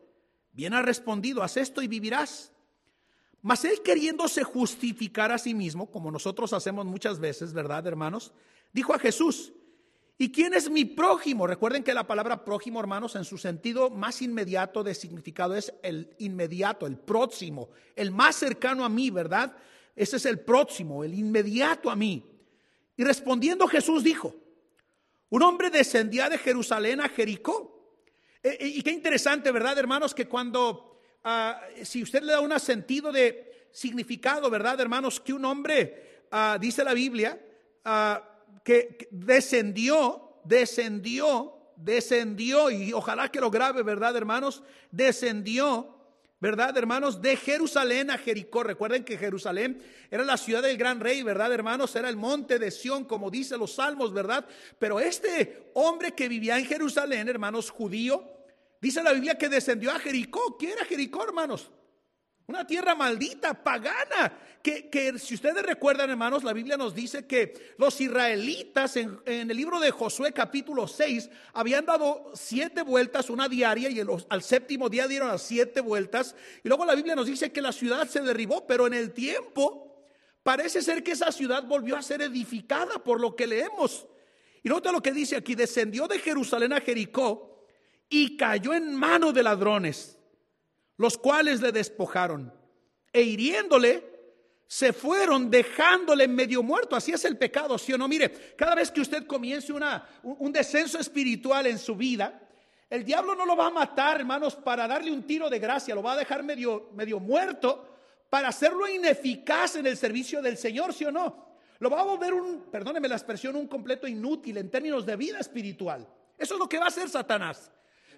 bien 0.52 0.72
has 0.74 0.84
respondido, 0.84 1.42
haz 1.42 1.56
esto 1.56 1.82
y 1.82 1.88
vivirás. 1.88 2.52
Mas 3.40 3.64
él 3.64 3.82
queriéndose 3.82 4.44
justificar 4.44 5.32
a 5.32 5.38
sí 5.38 5.52
mismo, 5.52 5.90
como 5.90 6.12
nosotros 6.12 6.52
hacemos 6.52 6.86
muchas 6.86 7.18
veces, 7.18 7.52
¿verdad, 7.52 7.88
hermanos? 7.88 8.32
Dijo 8.72 8.94
a 8.94 9.00
Jesús, 9.00 9.52
¿Y 10.18 10.30
quién 10.30 10.54
es 10.54 10.70
mi 10.70 10.84
prójimo? 10.84 11.46
Recuerden 11.46 11.82
que 11.82 11.94
la 11.94 12.06
palabra 12.06 12.44
prójimo, 12.44 12.78
hermanos, 12.78 13.16
en 13.16 13.24
su 13.24 13.38
sentido 13.38 13.90
más 13.90 14.22
inmediato 14.22 14.84
de 14.84 14.94
significado 14.94 15.56
es 15.56 15.72
el 15.82 16.14
inmediato, 16.18 16.86
el 16.86 16.98
próximo, 16.98 17.70
el 17.96 18.10
más 18.10 18.36
cercano 18.36 18.84
a 18.84 18.88
mí, 18.88 19.10
¿verdad? 19.10 19.56
Ese 19.96 20.16
es 20.16 20.26
el 20.26 20.40
próximo, 20.40 21.02
el 21.02 21.14
inmediato 21.14 21.90
a 21.90 21.96
mí. 21.96 22.24
Y 22.96 23.04
respondiendo 23.04 23.66
Jesús 23.66 24.04
dijo, 24.04 24.34
un 25.30 25.42
hombre 25.42 25.70
descendía 25.70 26.28
de 26.28 26.38
Jerusalén 26.38 27.00
a 27.00 27.08
Jericó. 27.08 27.96
E, 28.42 28.50
e, 28.60 28.66
y 28.68 28.82
qué 28.82 28.90
interesante, 28.90 29.50
¿verdad, 29.50 29.78
hermanos? 29.78 30.14
Que 30.14 30.28
cuando, 30.28 31.00
ah, 31.24 31.60
si 31.82 32.02
usted 32.02 32.22
le 32.22 32.32
da 32.32 32.40
un 32.40 32.58
sentido 32.60 33.10
de 33.10 33.68
significado, 33.72 34.50
¿verdad, 34.50 34.78
hermanos? 34.80 35.20
Que 35.20 35.32
un 35.32 35.44
hombre, 35.46 36.26
ah, 36.30 36.58
dice 36.60 36.84
la 36.84 36.92
Biblia, 36.92 37.40
ah, 37.84 38.31
que 38.64 39.08
descendió, 39.10 40.40
descendió, 40.44 41.54
descendió, 41.76 42.70
y 42.70 42.92
ojalá 42.92 43.30
que 43.30 43.40
lo 43.40 43.50
grabe, 43.50 43.82
¿verdad, 43.82 44.16
hermanos? 44.16 44.62
Descendió, 44.90 45.96
¿verdad, 46.40 46.76
hermanos? 46.76 47.20
De 47.20 47.36
Jerusalén 47.36 48.10
a 48.10 48.18
Jericó. 48.18 48.62
Recuerden 48.62 49.04
que 49.04 49.18
Jerusalén 49.18 49.82
era 50.10 50.24
la 50.24 50.36
ciudad 50.36 50.62
del 50.62 50.76
gran 50.76 51.00
rey, 51.00 51.22
¿verdad, 51.22 51.52
hermanos? 51.52 51.94
Era 51.96 52.08
el 52.08 52.16
monte 52.16 52.58
de 52.58 52.70
Sión, 52.70 53.04
como 53.04 53.30
dice 53.30 53.56
los 53.56 53.74
salmos, 53.74 54.12
¿verdad? 54.12 54.46
Pero 54.78 55.00
este 55.00 55.70
hombre 55.74 56.12
que 56.12 56.28
vivía 56.28 56.58
en 56.58 56.66
Jerusalén, 56.66 57.28
hermanos, 57.28 57.70
judío, 57.70 58.24
dice 58.80 59.02
la 59.02 59.12
Biblia 59.12 59.36
que 59.36 59.48
descendió 59.48 59.90
a 59.90 59.98
Jericó. 59.98 60.56
¿Quién 60.56 60.72
era 60.72 60.84
Jericó, 60.84 61.24
hermanos? 61.24 61.70
Una 62.52 62.66
tierra 62.66 62.94
maldita, 62.94 63.54
pagana, 63.54 64.30
que, 64.62 64.90
que, 64.90 65.18
si 65.18 65.36
ustedes 65.36 65.62
recuerdan, 65.62 66.10
hermanos, 66.10 66.44
la 66.44 66.52
Biblia 66.52 66.76
nos 66.76 66.94
dice 66.94 67.26
que 67.26 67.74
los 67.78 67.98
israelitas 67.98 68.94
en, 68.98 69.18
en 69.24 69.50
el 69.50 69.56
libro 69.56 69.80
de 69.80 69.90
Josué 69.90 70.32
capítulo 70.32 70.86
6 70.86 71.30
habían 71.54 71.86
dado 71.86 72.30
siete 72.34 72.82
vueltas, 72.82 73.30
una 73.30 73.48
diaria, 73.48 73.88
y 73.88 74.02
al 74.28 74.42
séptimo 74.42 74.90
día 74.90 75.08
dieron 75.08 75.28
las 75.28 75.40
siete 75.40 75.80
vueltas. 75.80 76.36
Y 76.62 76.68
luego 76.68 76.84
la 76.84 76.94
Biblia 76.94 77.14
nos 77.14 77.24
dice 77.26 77.50
que 77.52 77.62
la 77.62 77.72
ciudad 77.72 78.06
se 78.06 78.20
derribó, 78.20 78.66
pero 78.66 78.86
en 78.86 78.92
el 78.92 79.12
tiempo 79.12 80.04
parece 80.42 80.82
ser 80.82 81.02
que 81.02 81.12
esa 81.12 81.32
ciudad 81.32 81.64
volvió 81.64 81.96
a 81.96 82.02
ser 82.02 82.20
edificada 82.20 83.02
por 83.02 83.18
lo 83.18 83.34
que 83.34 83.46
leemos. 83.46 84.06
Y 84.62 84.68
nota 84.68 84.92
lo 84.92 85.02
que 85.02 85.12
dice 85.12 85.36
aquí, 85.36 85.54
descendió 85.54 86.06
de 86.06 86.18
Jerusalén 86.18 86.74
a 86.74 86.82
Jericó 86.82 87.64
y 88.10 88.36
cayó 88.36 88.74
en 88.74 88.94
manos 88.94 89.32
de 89.32 89.42
ladrones 89.42 90.18
los 90.96 91.18
cuales 91.18 91.60
le 91.60 91.72
despojaron 91.72 92.52
e 93.12 93.22
hiriéndole, 93.22 94.10
se 94.66 94.92
fueron 94.92 95.50
dejándole 95.50 96.26
medio 96.28 96.62
muerto. 96.62 96.96
Así 96.96 97.12
es 97.12 97.24
el 97.24 97.36
pecado, 97.36 97.76
¿sí 97.76 97.92
o 97.92 97.98
no? 97.98 98.08
Mire, 98.08 98.54
cada 98.56 98.74
vez 98.74 98.90
que 98.90 99.02
usted 99.02 99.26
comience 99.26 99.72
una, 99.72 100.08
un 100.22 100.52
descenso 100.52 100.98
espiritual 100.98 101.66
en 101.66 101.78
su 101.78 101.94
vida, 101.94 102.40
el 102.88 103.04
diablo 103.04 103.34
no 103.34 103.46
lo 103.46 103.56
va 103.56 103.68
a 103.68 103.70
matar, 103.70 104.20
hermanos, 104.20 104.54
para 104.54 104.86
darle 104.86 105.10
un 105.10 105.22
tiro 105.22 105.48
de 105.48 105.58
gracia, 105.58 105.94
lo 105.94 106.02
va 106.02 106.12
a 106.12 106.16
dejar 106.16 106.42
medio, 106.42 106.90
medio 106.94 107.20
muerto 107.20 107.88
para 108.28 108.48
hacerlo 108.48 108.88
ineficaz 108.88 109.76
en 109.76 109.86
el 109.86 109.96
servicio 109.96 110.40
del 110.40 110.56
Señor, 110.56 110.94
¿sí 110.94 111.04
o 111.04 111.12
no? 111.12 111.56
Lo 111.78 111.90
va 111.90 112.00
a 112.00 112.04
volver 112.04 112.32
un, 112.32 112.62
perdóneme 112.70 113.08
la 113.08 113.16
expresión, 113.16 113.56
un 113.56 113.66
completo 113.66 114.06
inútil 114.06 114.56
en 114.56 114.70
términos 114.70 115.04
de 115.04 115.16
vida 115.16 115.38
espiritual. 115.38 116.08
Eso 116.38 116.54
es 116.54 116.60
lo 116.60 116.68
que 116.68 116.78
va 116.78 116.84
a 116.84 116.88
hacer 116.88 117.08
Satanás. 117.08 117.70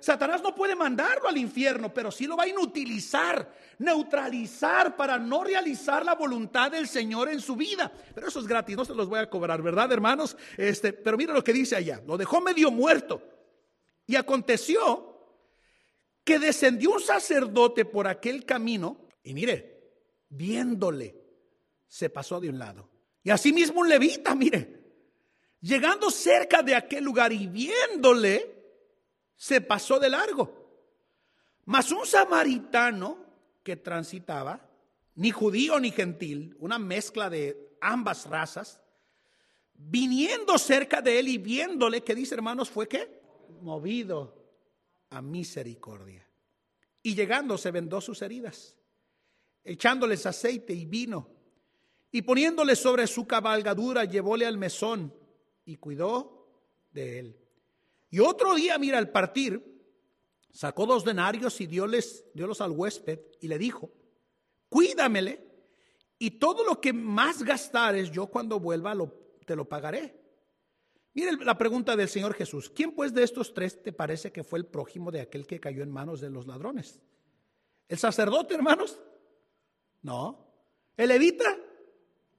Satanás 0.04 0.42
no 0.42 0.54
puede 0.54 0.76
mandarlo 0.76 1.28
al 1.28 1.38
infierno, 1.38 1.92
pero 1.92 2.10
sí 2.10 2.26
lo 2.26 2.36
va 2.36 2.42
a 2.42 2.48
inutilizar, 2.48 3.50
neutralizar 3.78 4.96
para 4.96 5.18
no 5.18 5.42
realizar 5.42 6.04
la 6.04 6.14
voluntad 6.14 6.70
del 6.70 6.86
Señor 6.86 7.30
en 7.30 7.40
su 7.40 7.56
vida. 7.56 7.90
Pero 8.14 8.28
eso 8.28 8.38
es 8.40 8.46
gratis, 8.46 8.76
no 8.76 8.84
se 8.84 8.94
los 8.94 9.08
voy 9.08 9.20
a 9.20 9.30
cobrar, 9.30 9.62
¿verdad, 9.62 9.90
hermanos? 9.90 10.36
Este, 10.58 10.92
pero 10.92 11.16
mira 11.16 11.32
lo 11.32 11.42
que 11.42 11.54
dice 11.54 11.74
allá. 11.74 12.02
Lo 12.06 12.18
dejó 12.18 12.42
medio 12.42 12.70
muerto. 12.70 13.22
Y 14.06 14.16
aconteció 14.16 15.40
que 16.22 16.38
descendió 16.38 16.90
un 16.90 17.00
sacerdote 17.00 17.86
por 17.86 18.06
aquel 18.06 18.44
camino 18.44 19.08
y 19.22 19.32
mire, 19.32 19.94
viéndole, 20.28 21.16
se 21.86 22.10
pasó 22.10 22.40
de 22.40 22.50
un 22.50 22.58
lado. 22.58 22.90
Y 23.22 23.30
asimismo 23.30 23.80
un 23.80 23.88
levita, 23.88 24.34
mire, 24.34 24.82
llegando 25.62 26.10
cerca 26.10 26.62
de 26.62 26.74
aquel 26.74 27.04
lugar 27.04 27.32
y 27.32 27.46
viéndole, 27.46 28.53
se 29.36 29.60
pasó 29.60 29.98
de 29.98 30.08
largo. 30.08 30.64
Mas 31.64 31.90
un 31.92 32.06
samaritano 32.06 33.18
que 33.62 33.76
transitaba, 33.76 34.68
ni 35.16 35.30
judío 35.30 35.80
ni 35.80 35.90
gentil, 35.90 36.56
una 36.58 36.78
mezcla 36.78 37.30
de 37.30 37.76
ambas 37.80 38.26
razas, 38.26 38.80
viniendo 39.74 40.58
cerca 40.58 41.00
de 41.00 41.18
él 41.18 41.28
y 41.28 41.38
viéndole, 41.38 42.02
que 42.02 42.14
dice 42.14 42.34
hermanos, 42.34 42.70
fue 42.70 42.88
que 42.88 43.22
movido 43.60 44.34
a 45.10 45.22
misericordia. 45.22 46.28
Y 47.02 47.14
llegando 47.14 47.58
se 47.58 47.70
vendó 47.70 48.00
sus 48.00 48.22
heridas, 48.22 48.76
echándoles 49.62 50.26
aceite 50.26 50.72
y 50.72 50.84
vino, 50.84 51.28
y 52.10 52.22
poniéndole 52.22 52.76
sobre 52.76 53.06
su 53.06 53.26
cabalgadura, 53.26 54.04
llevóle 54.04 54.46
al 54.46 54.56
mesón 54.56 55.12
y 55.64 55.76
cuidó 55.76 56.48
de 56.92 57.18
él. 57.18 57.43
Y 58.14 58.20
otro 58.20 58.54
día, 58.54 58.78
mira, 58.78 58.98
al 58.98 59.10
partir, 59.10 59.60
sacó 60.52 60.86
dos 60.86 61.04
denarios 61.04 61.60
y 61.60 61.66
dióles, 61.66 62.24
diólos 62.32 62.60
al 62.60 62.70
huésped 62.70 63.18
y 63.40 63.48
le 63.48 63.58
dijo, 63.58 63.90
cuídamele 64.68 65.44
y 66.16 66.38
todo 66.38 66.62
lo 66.62 66.80
que 66.80 66.92
más 66.92 67.42
gastares 67.42 68.12
yo 68.12 68.28
cuando 68.28 68.60
vuelva 68.60 68.94
te 69.44 69.56
lo 69.56 69.68
pagaré. 69.68 70.14
Mire 71.12 71.32
la 71.44 71.58
pregunta 71.58 71.96
del 71.96 72.08
Señor 72.08 72.34
Jesús, 72.34 72.70
¿quién 72.70 72.92
pues 72.92 73.12
de 73.12 73.24
estos 73.24 73.52
tres 73.52 73.82
te 73.82 73.92
parece 73.92 74.30
que 74.30 74.44
fue 74.44 74.60
el 74.60 74.66
prójimo 74.66 75.10
de 75.10 75.20
aquel 75.20 75.44
que 75.44 75.58
cayó 75.58 75.82
en 75.82 75.90
manos 75.90 76.20
de 76.20 76.30
los 76.30 76.46
ladrones? 76.46 77.02
¿El 77.88 77.98
sacerdote, 77.98 78.54
hermanos? 78.54 78.96
No. 80.02 80.54
¿El 80.96 81.08
levita? 81.08 81.58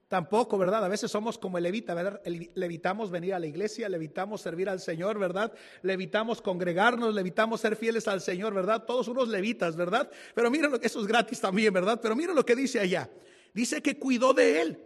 Tampoco, 0.08 0.56
¿verdad? 0.56 0.84
A 0.84 0.88
veces 0.88 1.10
somos 1.10 1.36
como 1.36 1.58
el 1.58 1.64
levita, 1.64 1.92
¿verdad? 1.92 2.22
Levitamos 2.54 3.10
venir 3.10 3.34
a 3.34 3.40
la 3.40 3.48
iglesia, 3.48 3.88
levitamos 3.88 4.40
servir 4.40 4.68
al 4.68 4.78
Señor, 4.78 5.18
¿verdad? 5.18 5.52
Levitamos 5.82 6.40
congregarnos, 6.40 7.12
levitamos 7.12 7.60
ser 7.60 7.74
fieles 7.74 8.06
al 8.06 8.20
Señor, 8.20 8.54
¿verdad? 8.54 8.84
Todos 8.84 9.08
unos 9.08 9.28
levitas, 9.28 9.74
¿verdad? 9.74 10.08
Pero 10.32 10.48
miren 10.48 10.70
lo 10.70 10.78
que 10.78 10.86
eso 10.86 11.00
es 11.00 11.08
gratis 11.08 11.40
también, 11.40 11.72
¿verdad? 11.72 11.98
Pero 12.00 12.14
miren 12.14 12.36
lo 12.36 12.46
que 12.46 12.54
dice 12.54 12.78
allá. 12.78 13.10
Dice 13.52 13.82
que 13.82 13.98
cuidó 13.98 14.32
de 14.32 14.60
él. 14.60 14.84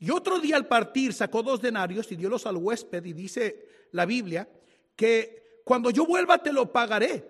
Y 0.00 0.10
otro 0.10 0.40
día 0.40 0.56
al 0.56 0.66
partir 0.66 1.12
sacó 1.12 1.44
dos 1.44 1.62
denarios 1.62 2.10
y 2.10 2.16
diólos 2.16 2.44
al 2.46 2.56
huésped 2.56 3.04
y 3.04 3.12
dice 3.12 3.68
la 3.92 4.04
Biblia 4.04 4.48
que 4.96 5.60
cuando 5.64 5.90
yo 5.90 6.06
vuelva 6.06 6.42
te 6.42 6.52
lo 6.52 6.72
pagaré. 6.72 7.24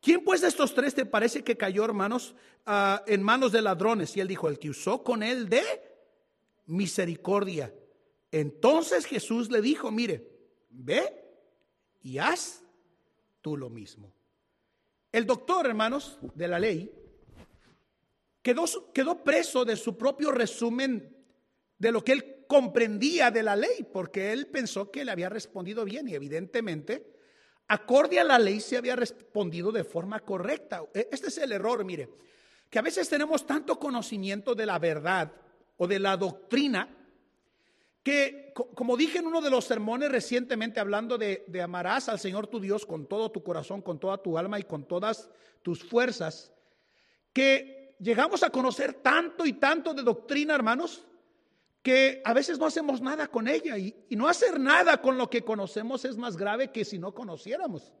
¿Quién 0.00 0.24
pues 0.24 0.40
de 0.40 0.48
estos 0.48 0.74
tres 0.74 0.94
te 0.94 1.06
parece 1.06 1.44
que 1.44 1.56
cayó, 1.56 1.84
hermanos, 1.84 2.34
ah, 2.66 3.04
en 3.06 3.22
manos 3.22 3.52
de 3.52 3.62
ladrones? 3.62 4.16
Y 4.16 4.20
él 4.20 4.28
dijo, 4.28 4.48
el 4.48 4.58
que 4.58 4.70
usó 4.70 5.04
con 5.04 5.22
él 5.22 5.48
de 5.48 5.87
misericordia. 6.68 7.74
Entonces 8.30 9.06
Jesús 9.06 9.50
le 9.50 9.60
dijo, 9.60 9.90
mire, 9.90 10.28
ve 10.70 11.24
y 12.02 12.18
haz 12.18 12.62
tú 13.40 13.56
lo 13.56 13.70
mismo. 13.70 14.14
El 15.10 15.26
doctor, 15.26 15.66
hermanos, 15.66 16.18
de 16.34 16.48
la 16.48 16.58
ley, 16.58 16.92
quedó, 18.42 18.64
quedó 18.92 19.24
preso 19.24 19.64
de 19.64 19.76
su 19.76 19.96
propio 19.96 20.30
resumen 20.30 21.16
de 21.78 21.92
lo 21.92 22.04
que 22.04 22.12
él 22.12 22.44
comprendía 22.46 23.30
de 23.30 23.42
la 23.42 23.56
ley, 23.56 23.86
porque 23.92 24.32
él 24.32 24.46
pensó 24.48 24.90
que 24.90 25.04
le 25.04 25.12
había 25.12 25.28
respondido 25.28 25.84
bien 25.84 26.08
y 26.08 26.14
evidentemente 26.14 27.14
acorde 27.68 28.18
a 28.18 28.24
la 28.24 28.38
ley 28.38 28.60
se 28.60 28.76
había 28.76 28.96
respondido 28.96 29.70
de 29.70 29.84
forma 29.84 30.20
correcta. 30.20 30.82
E, 30.94 31.08
este 31.12 31.28
es 31.28 31.38
el 31.38 31.52
error, 31.52 31.84
mire, 31.84 32.08
que 32.68 32.78
a 32.78 32.82
veces 32.82 33.08
tenemos 33.08 33.46
tanto 33.46 33.78
conocimiento 33.78 34.54
de 34.54 34.66
la 34.66 34.78
verdad 34.78 35.32
o 35.78 35.86
de 35.86 35.98
la 35.98 36.16
doctrina 36.16 36.94
que, 38.02 38.52
como 38.74 38.96
dije 38.96 39.18
en 39.18 39.26
uno 39.26 39.40
de 39.40 39.50
los 39.50 39.64
sermones 39.64 40.10
recientemente 40.10 40.80
hablando 40.80 41.18
de, 41.18 41.44
amarás 41.62 42.08
al 42.08 42.18
Señor 42.18 42.46
tu 42.46 42.60
Dios 42.60 42.86
con 42.86 43.06
todo 43.06 43.30
tu 43.30 43.42
corazón, 43.42 43.82
con 43.82 43.98
toda 43.98 44.18
tu 44.18 44.38
alma 44.38 44.58
y 44.58 44.64
con 44.64 44.86
todas 44.86 45.28
tus 45.62 45.84
fuerzas, 45.84 46.52
que 47.32 47.96
llegamos 47.98 48.42
a 48.42 48.50
conocer 48.50 48.94
tanto 48.94 49.44
y 49.46 49.54
tanto 49.54 49.94
de 49.94 50.02
doctrina, 50.02 50.54
hermanos, 50.54 51.06
que 51.82 52.22
a 52.24 52.32
veces 52.32 52.58
no 52.58 52.66
hacemos 52.66 53.00
nada 53.00 53.28
con 53.28 53.46
ella 53.46 53.76
y, 53.78 53.94
no 54.10 54.28
hacer 54.28 54.58
nada 54.58 55.00
con 55.00 55.16
lo 55.16 55.30
que 55.30 55.42
conocemos 55.42 56.04
es 56.04 56.16
más 56.16 56.36
grave 56.36 56.70
que 56.70 56.84
si 56.84 56.98
no 56.98 57.14
conociéramos. 57.14 57.92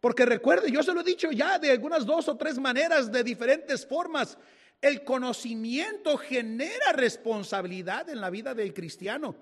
Porque 0.00 0.26
recuerde, 0.26 0.70
yo 0.70 0.82
se 0.82 0.92
lo 0.92 1.00
he 1.00 1.04
dicho 1.04 1.30
ya 1.30 1.58
de 1.58 1.70
algunas 1.70 2.04
dos 2.04 2.28
o 2.28 2.36
tres 2.36 2.58
maneras, 2.58 3.10
de 3.10 3.22
diferentes 3.24 3.86
formas. 3.86 4.36
El 4.82 5.04
conocimiento 5.04 6.18
genera 6.18 6.92
responsabilidad 6.92 8.10
en 8.10 8.20
la 8.20 8.28
vida 8.28 8.52
del 8.52 8.74
cristiano. 8.74 9.34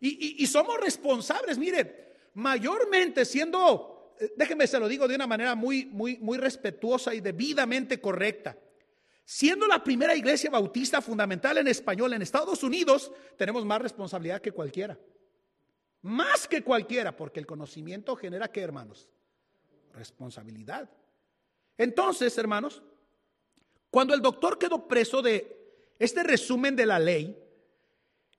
Y, 0.00 0.42
y 0.42 0.46
somos 0.46 0.78
responsables, 0.80 1.58
mire, 1.58 2.04
mayormente 2.34 3.24
siendo, 3.24 4.14
eh, 4.20 4.32
déjeme 4.36 4.66
se 4.66 4.78
lo 4.78 4.88
digo 4.88 5.08
de 5.08 5.14
una 5.14 5.26
manera 5.26 5.54
muy, 5.54 5.86
muy, 5.86 6.18
muy 6.18 6.38
respetuosa 6.38 7.14
y 7.14 7.20
debidamente 7.20 8.00
correcta. 8.00 8.56
Siendo 9.24 9.66
la 9.66 9.82
primera 9.82 10.14
iglesia 10.14 10.50
bautista 10.50 11.00
fundamental 11.00 11.56
en 11.58 11.68
español 11.68 12.12
en 12.12 12.22
Estados 12.22 12.62
Unidos, 12.62 13.10
tenemos 13.38 13.64
más 13.64 13.80
responsabilidad 13.80 14.42
que 14.42 14.52
cualquiera. 14.52 14.98
Más 16.02 16.46
que 16.46 16.62
cualquiera, 16.62 17.16
porque 17.16 17.40
el 17.40 17.46
conocimiento 17.46 18.14
genera 18.16 18.52
qué, 18.52 18.60
hermanos? 18.60 19.08
Responsabilidad. 19.94 20.90
Entonces, 21.78 22.36
hermanos, 22.36 22.82
cuando 23.94 24.12
el 24.12 24.20
doctor 24.20 24.58
quedó 24.58 24.88
preso 24.88 25.22
de 25.22 25.56
este 26.00 26.24
resumen 26.24 26.74
de 26.74 26.84
la 26.84 26.98
ley, 26.98 27.40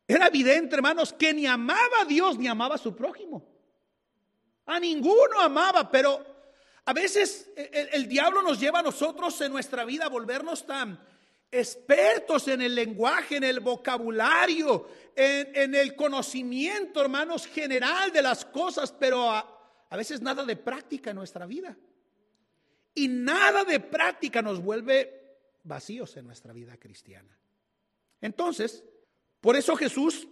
era 0.05 0.27
evidente, 0.27 0.75
hermanos, 0.75 1.13
que 1.13 1.33
ni 1.33 1.45
amaba 1.45 2.01
a 2.01 2.03
Dios 2.03 2.37
ni 2.37 2.45
amaba 2.45 2.75
a 2.75 2.77
su 2.77 2.93
prójimo. 2.93 3.41
A 4.65 4.81
ninguno 4.81 5.39
amaba, 5.39 5.89
pero 5.89 6.25
a 6.83 6.91
veces 6.91 7.49
el, 7.55 8.05
diablo 8.09 8.41
nos 8.41 8.59
lleva 8.59 8.79
a 8.79 8.83
nosotros 8.83 9.39
en 9.39 9.53
nuestra 9.53 9.85
vida 9.85 10.07
a 10.07 10.09
volvernos 10.09 10.65
tan 10.65 10.99
expertos 11.49 12.49
en 12.49 12.61
el 12.61 12.75
lenguaje, 12.75 13.37
en 13.37 13.45
el 13.45 13.61
vocabulario, 13.61 14.89
en, 15.15 15.73
el 15.73 15.95
conocimiento, 15.95 16.99
hermanos, 16.99 17.47
general 17.47 18.11
de 18.11 18.21
las 18.21 18.43
cosas, 18.43 18.91
pero 18.91 19.31
a, 19.31 19.85
a 19.89 19.95
veces 19.95 20.21
nada 20.21 20.43
de 20.43 20.57
práctica 20.57 21.11
en 21.11 21.15
nuestra 21.15 21.45
vida. 21.45 21.77
Y 22.93 23.07
nada 23.07 23.63
de 23.63 23.79
práctica 23.79 24.41
nos 24.41 24.61
vuelve 24.61 25.23
vacíos 25.65 26.15
en 26.15 26.25
nuestra 26.25 26.53
vida 26.53 26.77
cristiana. 26.77 27.37
Entonces, 28.21 28.83
por 29.41 29.55
eso 29.55 29.75
Jesús, 29.75 30.27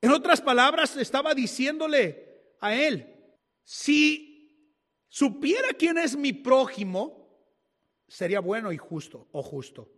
en 0.00 0.10
otras 0.10 0.40
palabras, 0.40 0.96
estaba 0.96 1.34
diciéndole 1.34 2.54
a 2.60 2.74
él, 2.74 3.12
si 3.64 4.78
supiera 5.08 5.68
quién 5.72 5.98
es 5.98 6.16
mi 6.16 6.32
prójimo, 6.32 7.22
sería 8.06 8.40
bueno 8.40 8.72
y 8.72 8.76
justo 8.76 9.28
o 9.32 9.42
justo. 9.42 9.90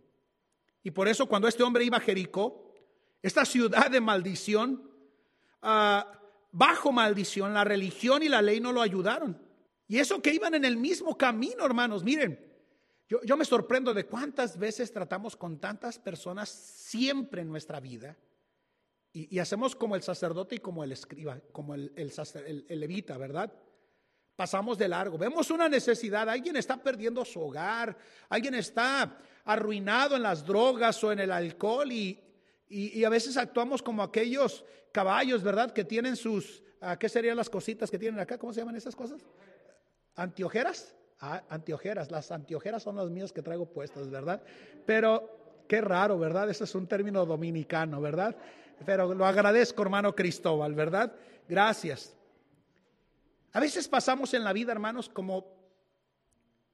Y 0.83 0.91
por 0.91 1.09
eso 1.09 1.27
cuando 1.27 1.49
este 1.49 1.63
hombre 1.63 1.85
iba 1.85 1.97
a 1.97 2.01
Jericó, 2.01 2.73
esta 3.23 3.45
ciudad 3.45 3.91
de 3.91 4.01
maldición, 4.01 4.91
ah, 5.63 6.21
bajo 6.53 6.93
maldición, 6.93 7.55
la 7.55 7.65
religión 7.65 8.23
y 8.23 8.29
la 8.29 8.43
ley 8.43 8.61
no 8.61 8.73
lo 8.73 8.83
ayudaron. 8.83 9.41
Y 9.89 9.99
eso 9.99 10.23
que 10.23 10.33
iban 10.33 10.55
en 10.55 10.65
el 10.65 10.77
mismo 10.77 11.17
camino, 11.17 11.65
hermanos, 11.65 12.05
miren, 12.05 12.54
yo, 13.09 13.37
me 13.37 13.45
sorprendo 13.45 13.93
de 13.93 14.07
cuántas 14.07 14.59
veces 14.59 14.91
tratamos 14.93 15.37
con 15.37 15.59
tantas 15.59 15.99
personas 15.99 16.49
siempre 16.49 17.43
en 17.43 17.49
nuestra 17.49 17.79
vida. 17.81 18.17
Y, 19.13 19.39
hacemos 19.39 19.77
como 19.77 19.95
el 19.95 20.03
sacerdote 20.03 20.57
y 20.57 20.59
como 20.59 20.83
el 20.83 20.91
escriba, 20.91 21.39
como 21.53 21.75
el, 21.75 21.93
levita, 22.69 23.17
¿verdad? 23.17 23.53
pasamos 24.35 24.77
de 24.77 24.89
largo. 24.89 25.17
Vemos 25.17 25.51
una 25.53 25.69
necesidad, 25.69 26.29
alguien 26.29 26.57
está 26.57 26.77
perdiendo 26.83 27.25
su 27.25 27.41
hogar, 27.41 27.97
alguien 28.29 28.55
está 28.55 29.17
arruinado 29.45 30.17
en 30.17 30.23
las 30.23 30.45
drogas 30.45 31.05
o 31.05 31.13
en 31.13 31.21
el 31.21 31.31
alcohol 31.31 31.93
y, 31.93 32.21
a 33.05 33.09
veces 33.09 33.37
actuamos 33.37 33.83
como 33.83 34.03
aquellos 34.03 34.65
caballos, 34.91 35.45
¿verdad? 35.45 35.73
Que 35.73 35.85
tienen 35.85 36.17
sus, 36.17 36.65
ah, 36.81 36.99
¿qué 36.99 37.09
serían 37.09 37.37
las 37.37 37.49
cositas 37.49 37.89
que 37.89 37.99
tienen 37.99 38.19
acá? 38.19 38.37
¿Cómo 38.37 38.53
se 38.53 38.61
llaman 38.61 38.75
esas 38.75 38.97
cosas? 38.97 39.23
¿Antiojeras? 40.17 40.97
Antiojeras, 41.19 42.11
las 42.11 42.31
antiojeras 42.31 42.83
son 42.83 42.97
las 42.97 43.09
mías 43.09 43.33
que 43.33 43.43
traigo 43.43 43.67
puestas, 43.67 44.11
¿verdad? 44.11 44.43
Pero 44.85 45.65
qué 45.69 45.81
raro, 45.81 46.19
¿verdad? 46.19 46.51
Ese 46.51 46.65
es 46.65 46.75
un 46.75 46.87
término 46.87 47.25
dominicano, 47.25 48.01
¿verdad? 48.01 48.37
Pero 48.85 49.15
lo 49.15 49.25
agradezco, 49.25 49.83
hermano 49.83 50.15
Cristóbal, 50.15 50.75
¿verdad? 50.75 51.15
Gracias. 51.49 52.15
A 53.53 53.61
veces 53.61 53.89
pasamos 53.89 54.35
en 54.35 54.45
la 54.45 54.53
vida, 54.53 54.73
hermanos, 54.73 55.09
como, 55.09 55.47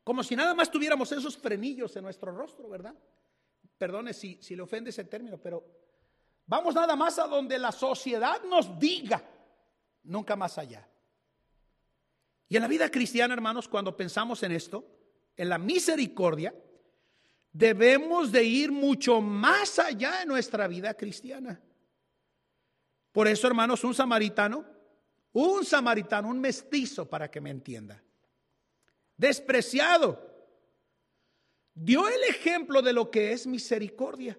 como 0.02 0.22
si 0.24 0.34
nada 0.34 0.54
más 0.54 0.70
tuviéramos 0.70 1.12
esos 1.12 1.36
frenillos 1.36 1.94
en 1.96 2.04
nuestro 2.04 2.32
rostro, 2.32 2.68
¿verdad? 2.68 2.94
Perdone 3.76 4.12
si, 4.14 4.42
si 4.42 4.56
le 4.56 4.62
ofende 4.62 4.90
ese 4.90 5.04
término, 5.04 5.38
pero 5.38 5.64
vamos 6.46 6.74
nada 6.74 6.96
más 6.96 7.18
a 7.18 7.26
donde 7.26 7.58
la 7.58 7.70
sociedad 7.70 8.42
nos 8.44 8.78
diga, 8.78 9.22
nunca 10.04 10.34
más 10.36 10.58
allá. 10.58 10.89
Y 12.50 12.56
en 12.56 12.62
la 12.62 12.68
vida 12.68 12.90
cristiana, 12.90 13.32
hermanos, 13.32 13.66
cuando 13.66 13.96
pensamos 13.96 14.42
en 14.42 14.52
esto, 14.52 14.84
en 15.34 15.48
la 15.48 15.56
misericordia, 15.56 16.54
debemos 17.50 18.30
de 18.30 18.44
ir 18.44 18.70
mucho 18.70 19.22
más 19.22 19.78
allá 19.78 20.20
en 20.20 20.28
nuestra 20.28 20.68
vida 20.68 20.92
cristiana. 20.92 21.58
Por 23.10 23.26
eso, 23.26 23.46
hermanos, 23.46 23.82
un 23.84 23.94
samaritano 23.94 24.66
un 25.32 25.64
samaritano, 25.64 26.28
un 26.28 26.40
mestizo, 26.40 27.08
para 27.08 27.30
que 27.30 27.40
me 27.40 27.50
entienda. 27.50 28.02
Despreciado. 29.16 30.28
Dio 31.74 32.08
el 32.08 32.24
ejemplo 32.24 32.82
de 32.82 32.92
lo 32.92 33.10
que 33.10 33.32
es 33.32 33.46
misericordia. 33.46 34.38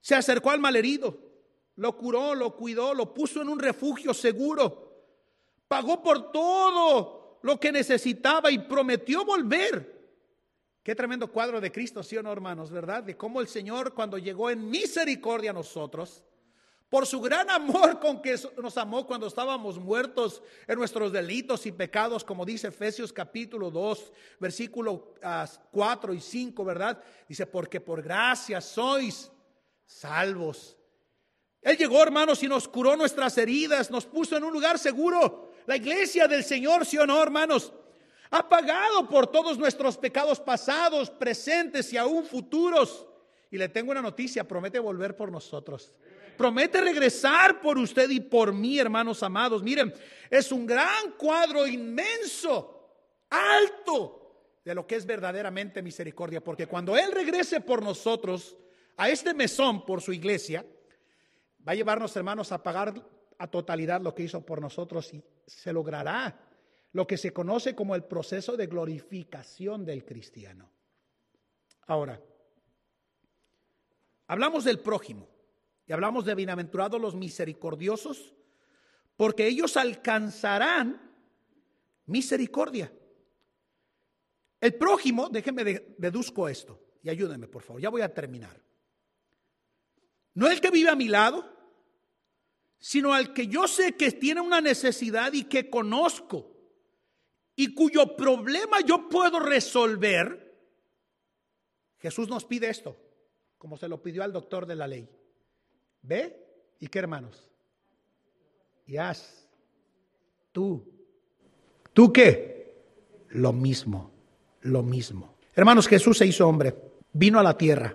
Se 0.00 0.14
acercó 0.14 0.50
al 0.50 0.60
malherido, 0.60 1.18
lo 1.76 1.96
curó, 1.96 2.34
lo 2.34 2.54
cuidó, 2.54 2.94
lo 2.94 3.12
puso 3.14 3.40
en 3.42 3.48
un 3.48 3.58
refugio 3.58 4.14
seguro. 4.14 4.89
Pagó 5.70 6.02
por 6.02 6.32
todo 6.32 7.38
lo 7.42 7.60
que 7.60 7.70
necesitaba 7.70 8.50
y 8.50 8.58
prometió 8.58 9.24
volver. 9.24 10.00
Qué 10.82 10.96
tremendo 10.96 11.30
cuadro 11.30 11.60
de 11.60 11.70
Cristo, 11.70 12.02
sí 12.02 12.16
o 12.16 12.24
no, 12.24 12.32
hermanos, 12.32 12.72
¿verdad? 12.72 13.04
De 13.04 13.16
cómo 13.16 13.40
el 13.40 13.46
Señor 13.46 13.94
cuando 13.94 14.18
llegó 14.18 14.50
en 14.50 14.68
misericordia 14.68 15.50
a 15.50 15.54
nosotros, 15.54 16.24
por 16.88 17.06
su 17.06 17.20
gran 17.20 17.48
amor 17.50 18.00
con 18.00 18.20
que 18.20 18.36
nos 18.60 18.76
amó 18.78 19.06
cuando 19.06 19.28
estábamos 19.28 19.78
muertos 19.78 20.42
en 20.66 20.76
nuestros 20.76 21.12
delitos 21.12 21.64
y 21.66 21.70
pecados, 21.70 22.24
como 22.24 22.44
dice 22.44 22.66
Efesios 22.66 23.12
capítulo 23.12 23.70
2, 23.70 24.12
versículo 24.40 25.14
4 25.20 26.12
ah, 26.12 26.16
y 26.16 26.20
5, 26.20 26.64
¿verdad? 26.64 27.00
Dice, 27.28 27.46
porque 27.46 27.80
por 27.80 28.02
gracia 28.02 28.60
sois 28.60 29.30
salvos. 29.86 30.76
Él 31.62 31.76
llegó, 31.76 32.02
hermanos, 32.02 32.42
y 32.42 32.48
nos 32.48 32.66
curó 32.66 32.96
nuestras 32.96 33.38
heridas, 33.38 33.88
nos 33.88 34.04
puso 34.04 34.36
en 34.36 34.42
un 34.42 34.52
lugar 34.52 34.76
seguro. 34.76 35.49
La 35.66 35.76
iglesia 35.76 36.26
del 36.26 36.44
Señor, 36.44 36.86
sí 36.86 36.98
o 36.98 37.06
no, 37.06 37.22
hermanos, 37.22 37.72
ha 38.30 38.48
pagado 38.48 39.08
por 39.08 39.26
todos 39.26 39.58
nuestros 39.58 39.98
pecados 39.98 40.40
pasados, 40.40 41.10
presentes 41.10 41.92
y 41.92 41.96
aún 41.96 42.24
futuros. 42.24 43.06
Y 43.50 43.58
le 43.58 43.68
tengo 43.68 43.90
una 43.90 44.02
noticia, 44.02 44.46
promete 44.46 44.78
volver 44.78 45.16
por 45.16 45.30
nosotros 45.30 45.92
promete 46.40 46.80
regresar 46.80 47.60
por 47.60 47.76
usted 47.76 48.08
y 48.08 48.18
por 48.18 48.54
mí, 48.54 48.78
hermanos 48.78 49.22
amados. 49.22 49.62
Miren, 49.62 49.92
es 50.30 50.50
un 50.50 50.64
gran 50.64 51.12
cuadro 51.18 51.66
inmenso, 51.66 52.94
alto, 53.28 54.56
de 54.64 54.74
lo 54.74 54.86
que 54.86 54.96
es 54.96 55.04
verdaderamente 55.04 55.82
misericordia, 55.82 56.42
porque 56.42 56.66
cuando 56.66 56.96
Él 56.96 57.12
regrese 57.12 57.60
por 57.60 57.82
nosotros 57.82 58.56
a 58.96 59.10
este 59.10 59.34
mesón, 59.34 59.84
por 59.84 60.00
su 60.00 60.14
iglesia, 60.14 60.64
va 61.68 61.72
a 61.72 61.74
llevarnos, 61.74 62.16
hermanos, 62.16 62.52
a 62.52 62.62
pagar 62.62 62.94
a 63.36 63.46
totalidad 63.46 64.00
lo 64.00 64.14
que 64.14 64.22
hizo 64.22 64.40
por 64.40 64.62
nosotros 64.62 65.12
y 65.12 65.22
se 65.56 65.72
logrará 65.72 66.38
lo 66.92 67.06
que 67.06 67.16
se 67.16 67.32
conoce 67.32 67.74
como 67.74 67.94
el 67.94 68.04
proceso 68.04 68.56
de 68.56 68.66
glorificación 68.66 69.84
del 69.84 70.04
cristiano. 70.04 70.70
Ahora, 71.86 72.20
hablamos 74.26 74.64
del 74.64 74.80
prójimo. 74.80 75.28
Y 75.86 75.92
hablamos 75.92 76.24
de 76.24 76.36
bienaventurados 76.36 77.00
los 77.00 77.16
misericordiosos, 77.16 78.32
porque 79.16 79.48
ellos 79.48 79.76
alcanzarán 79.76 81.00
misericordia. 82.06 82.92
El 84.60 84.74
prójimo, 84.74 85.28
déjenme 85.28 85.64
deduzco 85.98 86.48
esto 86.48 86.80
y 87.02 87.10
ayúdenme 87.10 87.48
por 87.48 87.62
favor, 87.62 87.82
ya 87.82 87.88
voy 87.88 88.02
a 88.02 88.14
terminar. 88.14 88.62
No 90.34 90.48
el 90.48 90.60
que 90.60 90.70
vive 90.70 90.90
a 90.90 90.94
mi 90.94 91.08
lado, 91.08 91.59
sino 92.80 93.14
al 93.14 93.32
que 93.32 93.46
yo 93.46 93.68
sé 93.68 93.94
que 93.94 94.10
tiene 94.10 94.40
una 94.40 94.60
necesidad 94.60 95.32
y 95.32 95.44
que 95.44 95.70
conozco 95.70 96.50
y 97.60 97.74
cuyo 97.74 98.16
problema 98.16 98.80
yo 98.80 99.06
puedo 99.10 99.38
resolver, 99.38 100.50
Jesús 101.98 102.26
nos 102.26 102.46
pide 102.46 102.70
esto, 102.70 102.96
como 103.58 103.76
se 103.76 103.86
lo 103.86 104.02
pidió 104.02 104.22
al 104.22 104.32
doctor 104.32 104.64
de 104.64 104.76
la 104.76 104.86
ley. 104.86 105.06
Ve 106.00 106.42
y 106.78 106.86
qué 106.88 107.00
hermanos. 107.00 107.50
Y 108.86 108.96
haz 108.96 109.46
tú. 110.52 110.82
¿Tú 111.92 112.10
qué? 112.10 112.82
Lo 113.28 113.52
mismo, 113.52 114.10
lo 114.62 114.82
mismo. 114.82 115.36
Hermanos, 115.54 115.86
Jesús 115.86 116.16
se 116.16 116.26
hizo 116.26 116.48
hombre, 116.48 116.74
vino 117.12 117.38
a 117.38 117.42
la 117.42 117.58
tierra, 117.58 117.94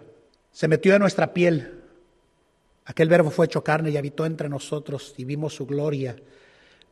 se 0.52 0.67
metió 0.67 0.93
en 0.93 1.02
nuestra 1.02 1.34
piel. 1.34 1.75
Aquel 2.86 3.10
verbo 3.10 3.32
fue 3.32 3.48
hecho 3.48 3.63
carne 3.63 3.89
y 3.89 3.98
habitó 3.98 4.26
entre 4.26 4.48
nosotros 4.48 5.13
y 5.17 5.26
vimos 5.26 5.56
su 5.56 5.65
gloria 5.65 6.15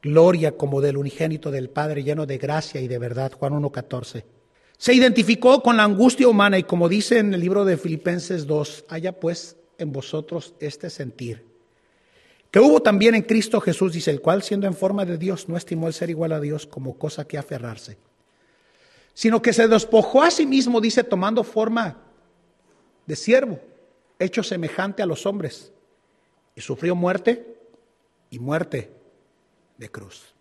gloria 0.03 0.57
como 0.57 0.81
del 0.81 0.97
unigénito 0.97 1.49
del 1.49 1.69
Padre, 1.69 2.03
lleno 2.03 2.25
de 2.25 2.37
gracia 2.37 2.81
y 2.81 2.87
de 2.87 2.99
verdad. 2.99 3.31
Juan 3.31 3.53
1.14. 3.53 4.25
Se 4.77 4.93
identificó 4.93 5.63
con 5.63 5.77
la 5.77 5.85
angustia 5.85 6.27
humana 6.27 6.59
y 6.59 6.63
como 6.63 6.89
dice 6.89 7.19
en 7.19 7.33
el 7.33 7.39
libro 7.39 7.63
de 7.63 7.77
Filipenses 7.77 8.45
2, 8.45 8.85
haya 8.89 9.13
pues 9.13 9.55
en 9.77 9.93
vosotros 9.93 10.53
este 10.59 10.89
sentir. 10.89 11.45
Que 12.51 12.59
hubo 12.59 12.81
también 12.81 13.15
en 13.15 13.23
Cristo 13.23 13.61
Jesús, 13.61 13.93
dice 13.93 14.11
el 14.11 14.21
cual, 14.21 14.43
siendo 14.43 14.67
en 14.67 14.75
forma 14.75 15.05
de 15.05 15.17
Dios, 15.17 15.47
no 15.47 15.57
estimó 15.57 15.87
el 15.87 15.93
ser 15.93 16.09
igual 16.09 16.33
a 16.33 16.41
Dios 16.41 16.67
como 16.67 16.99
cosa 16.99 17.25
que 17.25 17.37
aferrarse, 17.37 17.97
sino 19.13 19.41
que 19.41 19.53
se 19.53 19.67
despojó 19.67 20.21
a 20.21 20.29
sí 20.29 20.45
mismo, 20.45 20.79
dice, 20.79 21.03
tomando 21.03 21.43
forma 21.43 21.97
de 23.07 23.15
siervo, 23.15 23.59
hecho 24.19 24.43
semejante 24.43 25.01
a 25.01 25.07
los 25.07 25.25
hombres, 25.25 25.72
y 26.55 26.61
sufrió 26.61 26.95
muerte 26.95 27.57
y 28.29 28.39
muerte 28.39 28.91
de 29.77 29.89
cruz. 29.89 30.33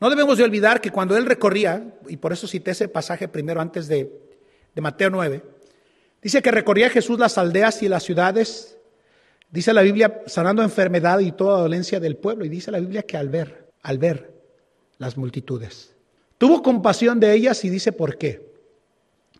No 0.00 0.08
debemos 0.08 0.38
de 0.38 0.44
olvidar 0.44 0.80
que 0.80 0.90
cuando 0.90 1.16
él 1.16 1.26
recorría, 1.26 1.94
y 2.08 2.16
por 2.16 2.32
eso 2.32 2.46
cité 2.46 2.70
ese 2.70 2.88
pasaje 2.88 3.28
primero 3.28 3.60
antes 3.60 3.86
de, 3.86 4.10
de 4.74 4.80
Mateo 4.80 5.10
9, 5.10 5.42
dice 6.22 6.40
que 6.40 6.50
recorría 6.50 6.88
Jesús 6.88 7.18
las 7.18 7.36
aldeas 7.36 7.82
y 7.82 7.88
las 7.88 8.02
ciudades, 8.02 8.78
dice 9.50 9.74
la 9.74 9.82
Biblia, 9.82 10.22
sanando 10.26 10.62
enfermedad 10.62 11.18
y 11.20 11.32
toda 11.32 11.60
dolencia 11.60 12.00
del 12.00 12.16
pueblo, 12.16 12.46
y 12.46 12.48
dice 12.48 12.70
la 12.70 12.80
Biblia 12.80 13.02
que 13.02 13.18
al 13.18 13.28
ver, 13.28 13.68
al 13.82 13.98
ver 13.98 14.32
las 14.96 15.18
multitudes, 15.18 15.94
tuvo 16.38 16.62
compasión 16.62 17.20
de 17.20 17.34
ellas 17.34 17.62
y 17.64 17.68
dice 17.68 17.92
por 17.92 18.16
qué, 18.16 18.50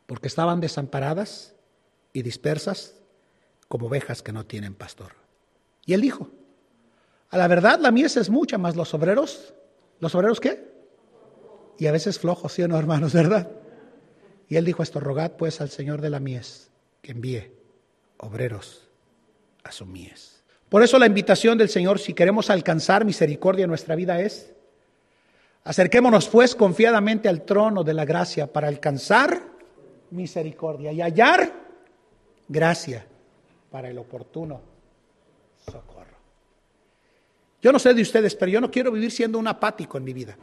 porque 0.07 0.29
estaban 0.29 0.61
desamparadas 0.61 1.55
y 2.13 2.23
dispersas 2.23 2.97
como 3.69 3.87
ovejas 3.87 4.21
que 4.21 4.33
no 4.33 4.45
tienen 4.45 4.75
pastor. 4.75 5.20
Y 5.91 5.95
él 5.95 6.03
dijo, 6.03 6.29
a 7.31 7.37
la 7.37 7.49
verdad, 7.49 7.81
la 7.81 7.91
mies 7.91 8.17
es 8.17 8.31
mucha, 8.31 8.59
más 8.59 8.77
los 8.77 8.95
obreros. 8.95 9.55
¿Los 9.99 10.15
obreros 10.15 10.39
qué? 10.39 10.71
Y 11.81 11.89
a 11.89 11.91
veces 11.91 12.21
flojos, 12.21 12.53
¿sí 12.53 12.63
o 12.63 12.69
no, 12.69 12.79
hermanos, 12.79 13.13
verdad? 13.13 13.51
Y 14.47 14.55
él 14.55 14.65
dijo 14.65 14.85
esto, 14.85 15.01
rogad 15.01 15.33
pues 15.33 15.61
al 15.61 15.69
Señor 15.69 16.01
de 16.01 16.11
la 16.11 16.21
mies 16.21 16.71
que 17.03 17.11
envíe 17.11 17.51
obreros 18.19 18.89
a 19.65 19.73
su 19.73 19.85
mies. 19.85 20.45
Por 20.69 20.85
eso 20.85 20.97
la 20.97 21.07
invitación 21.07 21.59
del 21.59 21.69
Señor, 21.69 21.99
si 21.99 22.15
queremos 22.15 22.51
alcanzar 22.51 23.05
misericordia 23.05 23.65
en 23.65 23.71
nuestra 23.71 23.97
vida, 23.97 24.21
es, 24.21 24.53
acerquémonos 25.65 26.29
pues 26.29 26.55
confiadamente 26.55 27.29
al 27.29 27.43
trono 27.43 27.83
de 27.83 27.95
la 27.95 28.05
gracia 28.05 28.47
para 28.47 28.69
alcanzar 28.69 29.43
misericordia 30.13 30.93
y 30.93 31.01
hallar 31.01 31.53
gracia 32.47 33.05
para 33.73 33.89
el 33.89 33.99
oportuno 33.99 34.70
socorro. 35.65 36.17
Yo 37.63 37.73
no 37.73 37.79
sé 37.79 37.95
de 37.95 38.03
ustedes, 38.03 38.35
pero 38.35 38.51
yo 38.51 38.61
no 38.61 38.71
quiero 38.71 38.91
vivir 38.91 39.11
siendo 39.11 39.39
un 39.39 39.47
apático 39.47 39.99
en 39.99 40.05
mi 40.05 40.13
vida. 40.13 40.37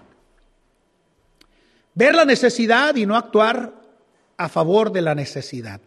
Ver 1.95 2.13
la 2.13 2.25
necesidad 2.25 2.95
y 2.95 3.05
no 3.05 3.15
actuar 3.15 3.73
a 4.37 4.49
favor 4.49 4.91
de 4.91 5.01
la 5.01 5.15
necesidad. 5.15 5.81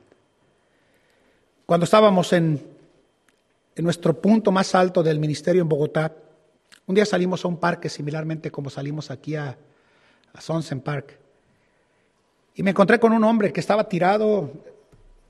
Cuando 1.67 1.85
estábamos 1.85 2.33
en, 2.33 2.61
en 3.77 3.85
nuestro 3.85 4.21
punto 4.21 4.51
más 4.51 4.75
alto 4.75 5.03
del 5.05 5.21
ministerio 5.21 5.63
en 5.63 5.69
Bogotá, 5.69 6.13
un 6.87 6.95
día 6.97 7.07
salimos 7.07 7.45
a 7.45 7.49
un 7.49 7.59
parque 7.59 7.89
similarmente 7.89 8.51
como 8.51 8.71
salimos 8.71 9.13
aquí 9.13 9.37
a, 9.37 9.57
a 10.33 10.41
Sonsen 10.41 10.81
Park. 10.81 11.17
Y 12.57 12.65
me 12.65 12.71
encontré 12.71 12.99
con 12.99 13.13
un 13.13 13.23
hombre 13.23 13.53
que 13.53 13.61
estaba 13.61 13.89
tirado, 13.89 14.51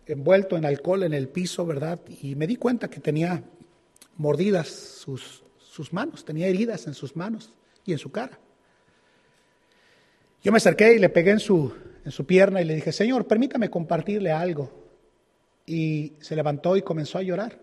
envuelto 0.07 0.57
en 0.57 0.65
alcohol 0.65 1.03
en 1.03 1.13
el 1.13 1.29
piso, 1.29 1.67
¿verdad? 1.67 2.01
Y 2.23 2.35
me 2.35 2.47
di 2.47 2.57
cuenta 2.57 2.89
que 2.89 3.01
tenía 3.01 3.43
mordidas 4.21 4.69
sus, 4.69 5.43
sus 5.57 5.95
manos, 5.95 6.27
tenía 6.27 6.47
heridas 6.47 6.87
en 6.87 6.93
sus 6.93 7.17
manos 7.17 7.55
y 7.87 7.93
en 7.93 7.99
su 7.99 8.13
cara. 8.13 8.39
Yo 10.43 10.53
me 10.53 10.59
acerqué 10.59 10.95
y 10.95 10.99
le 10.99 11.09
pegué 11.09 11.31
en 11.31 11.41
su, 11.41 11.73
en 12.05 12.13
su 12.13 12.27
pierna 12.27 12.61
y 12.61 12.67
le 12.67 12.75
dije, 12.75 12.93
Señor, 12.93 13.27
permítame 13.27 13.71
compartirle 13.71 14.31
algo. 14.31 14.71
Y 15.65 16.13
se 16.21 16.37
levantó 16.37 16.77
y 16.77 16.83
comenzó 16.83 17.17
a 17.17 17.23
llorar. 17.23 17.59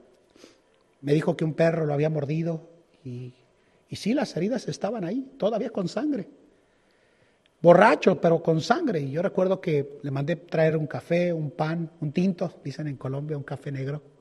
Me 1.01 1.13
dijo 1.13 1.37
que 1.37 1.45
un 1.45 1.53
perro 1.53 1.85
lo 1.85 1.93
había 1.93 2.09
mordido 2.09 2.67
y, 3.03 3.35
y 3.87 3.95
sí, 3.95 4.15
las 4.15 4.35
heridas 4.35 4.67
estaban 4.67 5.03
ahí, 5.03 5.31
todavía 5.37 5.69
con 5.69 5.87
sangre. 5.87 6.27
Borracho, 7.61 8.19
pero 8.19 8.41
con 8.41 8.61
sangre. 8.61 9.01
Y 9.01 9.11
yo 9.11 9.21
recuerdo 9.21 9.61
que 9.61 9.99
le 10.01 10.09
mandé 10.09 10.35
traer 10.37 10.75
un 10.75 10.87
café, 10.87 11.31
un 11.31 11.51
pan, 11.51 11.91
un 12.01 12.11
tinto, 12.11 12.59
dicen 12.63 12.87
en 12.87 12.97
Colombia, 12.97 13.37
un 13.37 13.43
café 13.43 13.71
negro. 13.71 14.16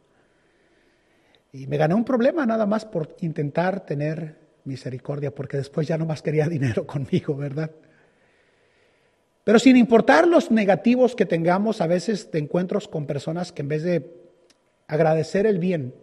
Y 1.52 1.66
me 1.66 1.76
gané 1.76 1.94
un 1.94 2.04
problema 2.04 2.44
nada 2.44 2.66
más 2.66 2.84
por 2.84 3.16
intentar 3.20 3.84
tener 3.86 4.46
misericordia, 4.64 5.34
porque 5.34 5.56
después 5.56 5.86
ya 5.86 5.96
no 5.96 6.06
más 6.06 6.22
quería 6.22 6.48
dinero 6.48 6.86
conmigo, 6.86 7.36
¿verdad? 7.36 7.70
Pero 9.44 9.58
sin 9.60 9.76
importar 9.76 10.26
los 10.26 10.50
negativos 10.50 11.14
que 11.14 11.24
tengamos 11.24 11.80
a 11.80 11.86
veces 11.86 12.30
de 12.32 12.40
encuentros 12.40 12.88
con 12.88 13.06
personas 13.06 13.52
que 13.52 13.62
en 13.62 13.68
vez 13.68 13.84
de 13.84 14.12
agradecer 14.88 15.46
el 15.46 15.60
bien, 15.60 15.94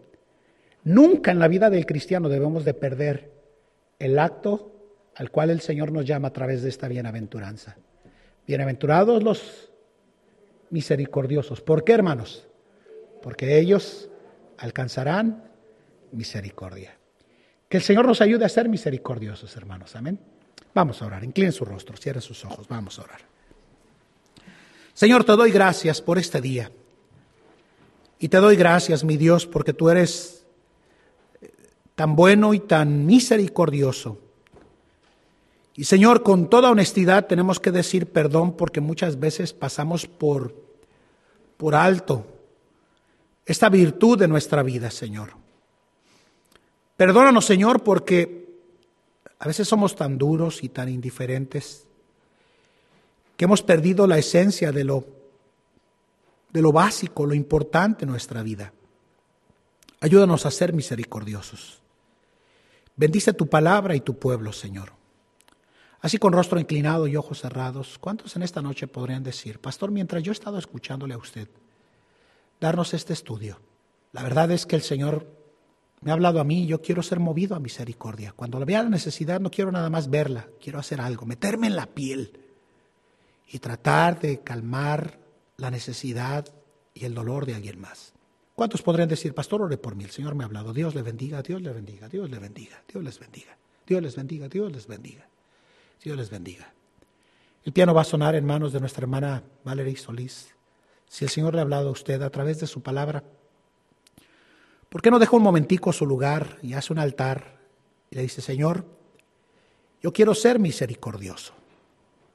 nunca 0.86 1.32
en 1.32 1.39
la 1.39 1.49
vida 1.49 1.69
del 1.69 1.86
cristiano 1.86 2.29
debemos 2.29 2.63
de 2.63 2.73
perder 2.73 3.32
el 3.99 4.17
acto 4.17 4.71
al 5.15 5.29
cual 5.29 5.49
el 5.49 5.60
Señor 5.60 5.91
nos 5.91 6.06
llama 6.06 6.29
a 6.29 6.34
través 6.34 6.63
de 6.63 6.69
esta 6.69 6.88
bienaventuranza. 6.88 7.77
Bienaventurados 8.47 9.21
los 9.21 9.71
misericordiosos. 10.69 11.62
¿Por 11.62 11.84
qué, 11.84 11.93
hermanos? 11.93 12.47
Porque 13.21 13.60
ellos 13.60 14.10
alcanzarán 14.63 15.43
misericordia. 16.13 16.97
Que 17.67 17.78
el 17.78 17.84
Señor 17.84 18.08
nos 18.08 18.21
ayude 18.21 18.45
a 18.45 18.49
ser 18.49 18.69
misericordiosos, 18.69 19.56
hermanos. 19.58 19.95
Amén. 19.95 20.19
Vamos 20.73 21.02
a 21.02 21.06
orar. 21.06 21.23
Inclinen 21.23 21.52
su 21.52 21.65
rostro, 21.65 21.97
cierren 21.97 22.21
sus 22.21 22.45
ojos. 22.45 22.67
Vamos 22.67 22.97
a 22.97 23.04
orar. 23.04 23.19
Señor, 24.93 25.26
te 25.26 25.34
doy 25.34 25.52
gracias 25.52 26.02
por 26.02 26.17
este 26.17 26.39
día. 26.39 26.71
Y 28.19 28.30
te 28.30 28.38
doy 28.38 28.56
gracias, 28.56 29.04
mi 29.04 29.17
Dios, 29.17 29.45
porque 29.45 29.73
tú 29.73 29.89
eres 29.89 30.45
tan 31.95 32.15
bueno 32.15 32.54
y 32.54 32.60
tan 32.60 33.06
misericordioso. 33.06 34.19
Y 35.76 35.84
Señor, 35.86 36.23
con 36.23 36.49
toda 36.49 36.71
honestidad 36.71 37.28
tenemos 37.28 37.60
que 37.60 37.71
decir 37.71 38.12
perdón 38.12 38.56
porque 38.56 38.80
muchas 38.80 39.19
veces 39.19 39.52
pasamos 39.52 40.08
por, 40.08 40.56
por 41.58 41.76
alto 41.76 42.33
esta 43.45 43.69
virtud 43.69 44.17
de 44.17 44.27
nuestra 44.27 44.63
vida, 44.63 44.89
Señor. 44.91 45.34
Perdónanos, 46.95 47.45
Señor, 47.45 47.84
porque 47.84 48.43
a 49.39 49.47
veces 49.47 49.67
somos 49.67 49.95
tan 49.95 50.17
duros 50.17 50.63
y 50.63 50.69
tan 50.69 50.89
indiferentes 50.89 51.86
que 53.36 53.45
hemos 53.45 53.62
perdido 53.62 54.08
la 54.08 54.17
esencia 54.17 54.71
de 54.71 54.84
lo, 54.84 55.06
de 56.51 56.62
lo 56.62 56.71
básico, 56.71 57.25
lo 57.25 57.34
importante 57.34 58.06
en 58.06 58.12
nuestra 58.12 58.43
vida. 58.43 58.71
Ayúdanos 59.99 60.45
a 60.45 60.51
ser 60.51 60.73
misericordiosos. 60.73 61.82
Bendice 62.95 63.34
tu 63.34 63.47
palabra 63.47 63.95
y 63.95 64.01
tu 64.01 64.17
pueblo, 64.17 64.53
Señor. 64.53 64.93
Así 65.99 66.17
con 66.17 66.34
rostro 66.34 66.60
inclinado 66.60 67.08
y 67.08 67.15
ojos 67.15 67.41
cerrados, 67.41 67.97
¿cuántos 67.97 68.36
en 68.36 68.43
esta 68.43 68.62
noche 68.62 68.88
podrían 68.88 69.23
decir, 69.23 69.60
Pastor, 69.60 69.89
mientras 69.89 70.21
yo 70.21 70.32
he 70.32 70.34
estado 70.34 70.60
escuchándole 70.60 71.13
a 71.13 71.17
usted, 71.17 71.47
darnos 72.63 72.93
este 72.93 73.12
estudio. 73.12 73.60
La 74.13 74.23
verdad 74.23 74.49
es 74.52 74.65
que 74.65 74.78
el 74.78 74.84
Señor 74.84 75.28
me 75.99 76.12
ha 76.12 76.13
hablado 76.13 76.39
a 76.39 76.45
mí 76.45 76.65
yo 76.65 76.82
quiero 76.82 77.04
ser 77.04 77.19
movido 77.19 77.56
a 77.56 77.60
misericordia. 77.60 78.31
Cuando 78.31 78.58
le 78.58 78.63
vea 78.63 78.83
la 78.83 78.90
necesidad 78.90 79.42
no 79.42 79.52
quiero 79.52 79.69
nada 79.69 79.90
más 79.90 80.10
verla, 80.10 80.48
quiero 80.62 80.79
hacer 80.79 81.02
algo, 81.02 81.25
meterme 81.25 81.67
en 81.67 81.75
la 81.75 81.87
piel 81.87 82.40
y 83.50 83.60
tratar 83.60 84.19
de 84.21 84.40
calmar 84.40 85.19
la 85.58 85.71
necesidad 85.71 86.48
y 86.94 87.04
el 87.04 87.13
dolor 87.13 87.46
de 87.46 87.56
alguien 87.56 87.81
más. 87.81 88.13
¿Cuántos 88.56 88.81
podrían 88.81 89.10
decir, 89.10 89.33
pastor, 89.33 89.62
ore 89.62 89.77
por 89.77 89.96
mí? 89.96 90.06
El 90.06 90.12
Señor 90.12 90.35
me 90.35 90.44
ha 90.44 90.48
hablado. 90.48 90.73
Dios 90.73 90.96
le 90.96 91.02
bendiga, 91.02 91.42
Dios 91.42 91.62
le 91.62 91.73
bendiga, 91.73 92.08
Dios 92.08 92.29
le 92.29 92.40
bendiga, 92.40 92.81
Dios 92.87 93.04
les 93.04 93.19
bendiga, 93.19 93.58
Dios 93.85 94.02
les 94.02 94.15
bendiga, 94.15 94.48
Dios 94.48 94.71
les 94.71 94.87
bendiga, 94.87 95.27
Dios 96.02 96.15
les 96.15 96.29
bendiga. 96.29 96.73
El 97.65 97.73
piano 97.73 97.94
va 97.94 98.02
a 98.02 98.06
sonar 98.06 98.35
en 98.35 98.46
manos 98.46 98.71
de 98.71 98.79
nuestra 98.79 99.04
hermana 99.04 99.44
Valerie 99.65 99.98
Solís 99.98 100.52
si 101.13 101.25
el 101.25 101.29
Señor 101.29 101.53
le 101.53 101.59
ha 101.59 101.63
hablado 101.63 101.89
a 101.89 101.91
usted 101.91 102.21
a 102.23 102.29
través 102.29 102.59
de 102.59 102.65
su 102.65 102.81
palabra, 102.81 103.23
¿Por 104.93 105.01
qué 105.01 105.09
no 105.09 105.17
deja 105.17 105.35
un 105.35 105.41
momentico 105.41 105.91
su 105.91 106.05
lugar 106.05 106.59
y 106.61 106.73
hace 106.73 106.93
un 106.93 106.99
altar 106.99 107.57
y 108.11 108.15
le 108.15 108.21
dice, 108.21 108.43
Señor, 108.43 108.85
yo 110.03 110.13
quiero 110.13 110.35
ser 110.35 110.59
misericordioso? 110.59 111.55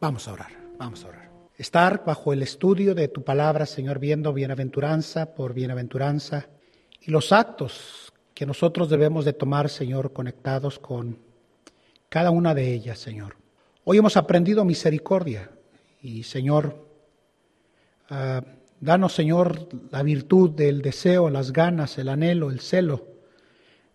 Vamos 0.01 0.27
a 0.27 0.33
orar, 0.33 0.51
vamos 0.77 1.05
a 1.05 1.09
orar. 1.09 1.31
Estar 1.57 2.05
bajo 2.05 2.33
el 2.33 2.43
estudio 2.43 2.97
de 2.97 3.07
tu 3.07 3.23
palabra, 3.23 3.65
Señor, 3.65 4.01
viendo 4.01 4.33
bienaventuranza 4.33 5.37
por 5.37 5.55
bienaventuranza 5.55 6.49
y 7.01 7.13
los 7.13 7.31
actos 7.31 8.13
que 8.35 8.45
nosotros 8.45 8.91
debemos 8.91 9.25
de 9.25 9.35
tomar, 9.35 9.69
Señor, 9.69 10.13
conectados 10.13 10.81
con 10.81 11.17
cada 12.09 12.33
una 12.33 12.55
de 12.55 12.73
ellas, 12.73 12.99
Señor. 12.99 13.37
Hoy 13.85 13.99
hemos 13.99 14.17
aprendido 14.17 14.65
misericordia 14.65 15.49
y, 16.03 16.25
Señor, 16.25 16.75
uh, 18.11 18.58
danos, 18.81 19.15
Señor, 19.15 19.69
la 19.91 20.03
virtud 20.03 20.51
del 20.51 20.83
deseo, 20.83 21.31
las 21.31 21.53
ganas, 21.53 21.99
el 21.99 22.09
anhelo, 22.09 22.51
el 22.51 22.61
celo 22.61 23.19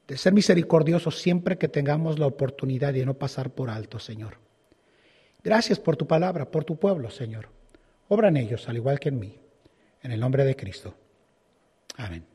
de 0.07 0.17
ser 0.17 0.33
misericordiosos 0.33 1.19
siempre 1.19 1.57
que 1.57 1.67
tengamos 1.67 2.19
la 2.19 2.27
oportunidad 2.27 2.93
de 2.93 3.05
no 3.05 3.13
pasar 3.13 3.51
por 3.51 3.69
alto, 3.69 3.99
Señor. 3.99 4.37
Gracias 5.43 5.79
por 5.79 5.97
tu 5.97 6.07
palabra, 6.07 6.49
por 6.49 6.65
tu 6.65 6.77
pueblo, 6.77 7.09
Señor. 7.09 7.49
Obra 8.09 8.27
en 8.27 8.37
ellos, 8.37 8.67
al 8.69 8.77
igual 8.77 8.99
que 8.99 9.09
en 9.09 9.19
mí. 9.19 9.39
En 10.01 10.11
el 10.11 10.19
nombre 10.19 10.43
de 10.43 10.55
Cristo. 10.55 10.93
Amén. 11.97 12.32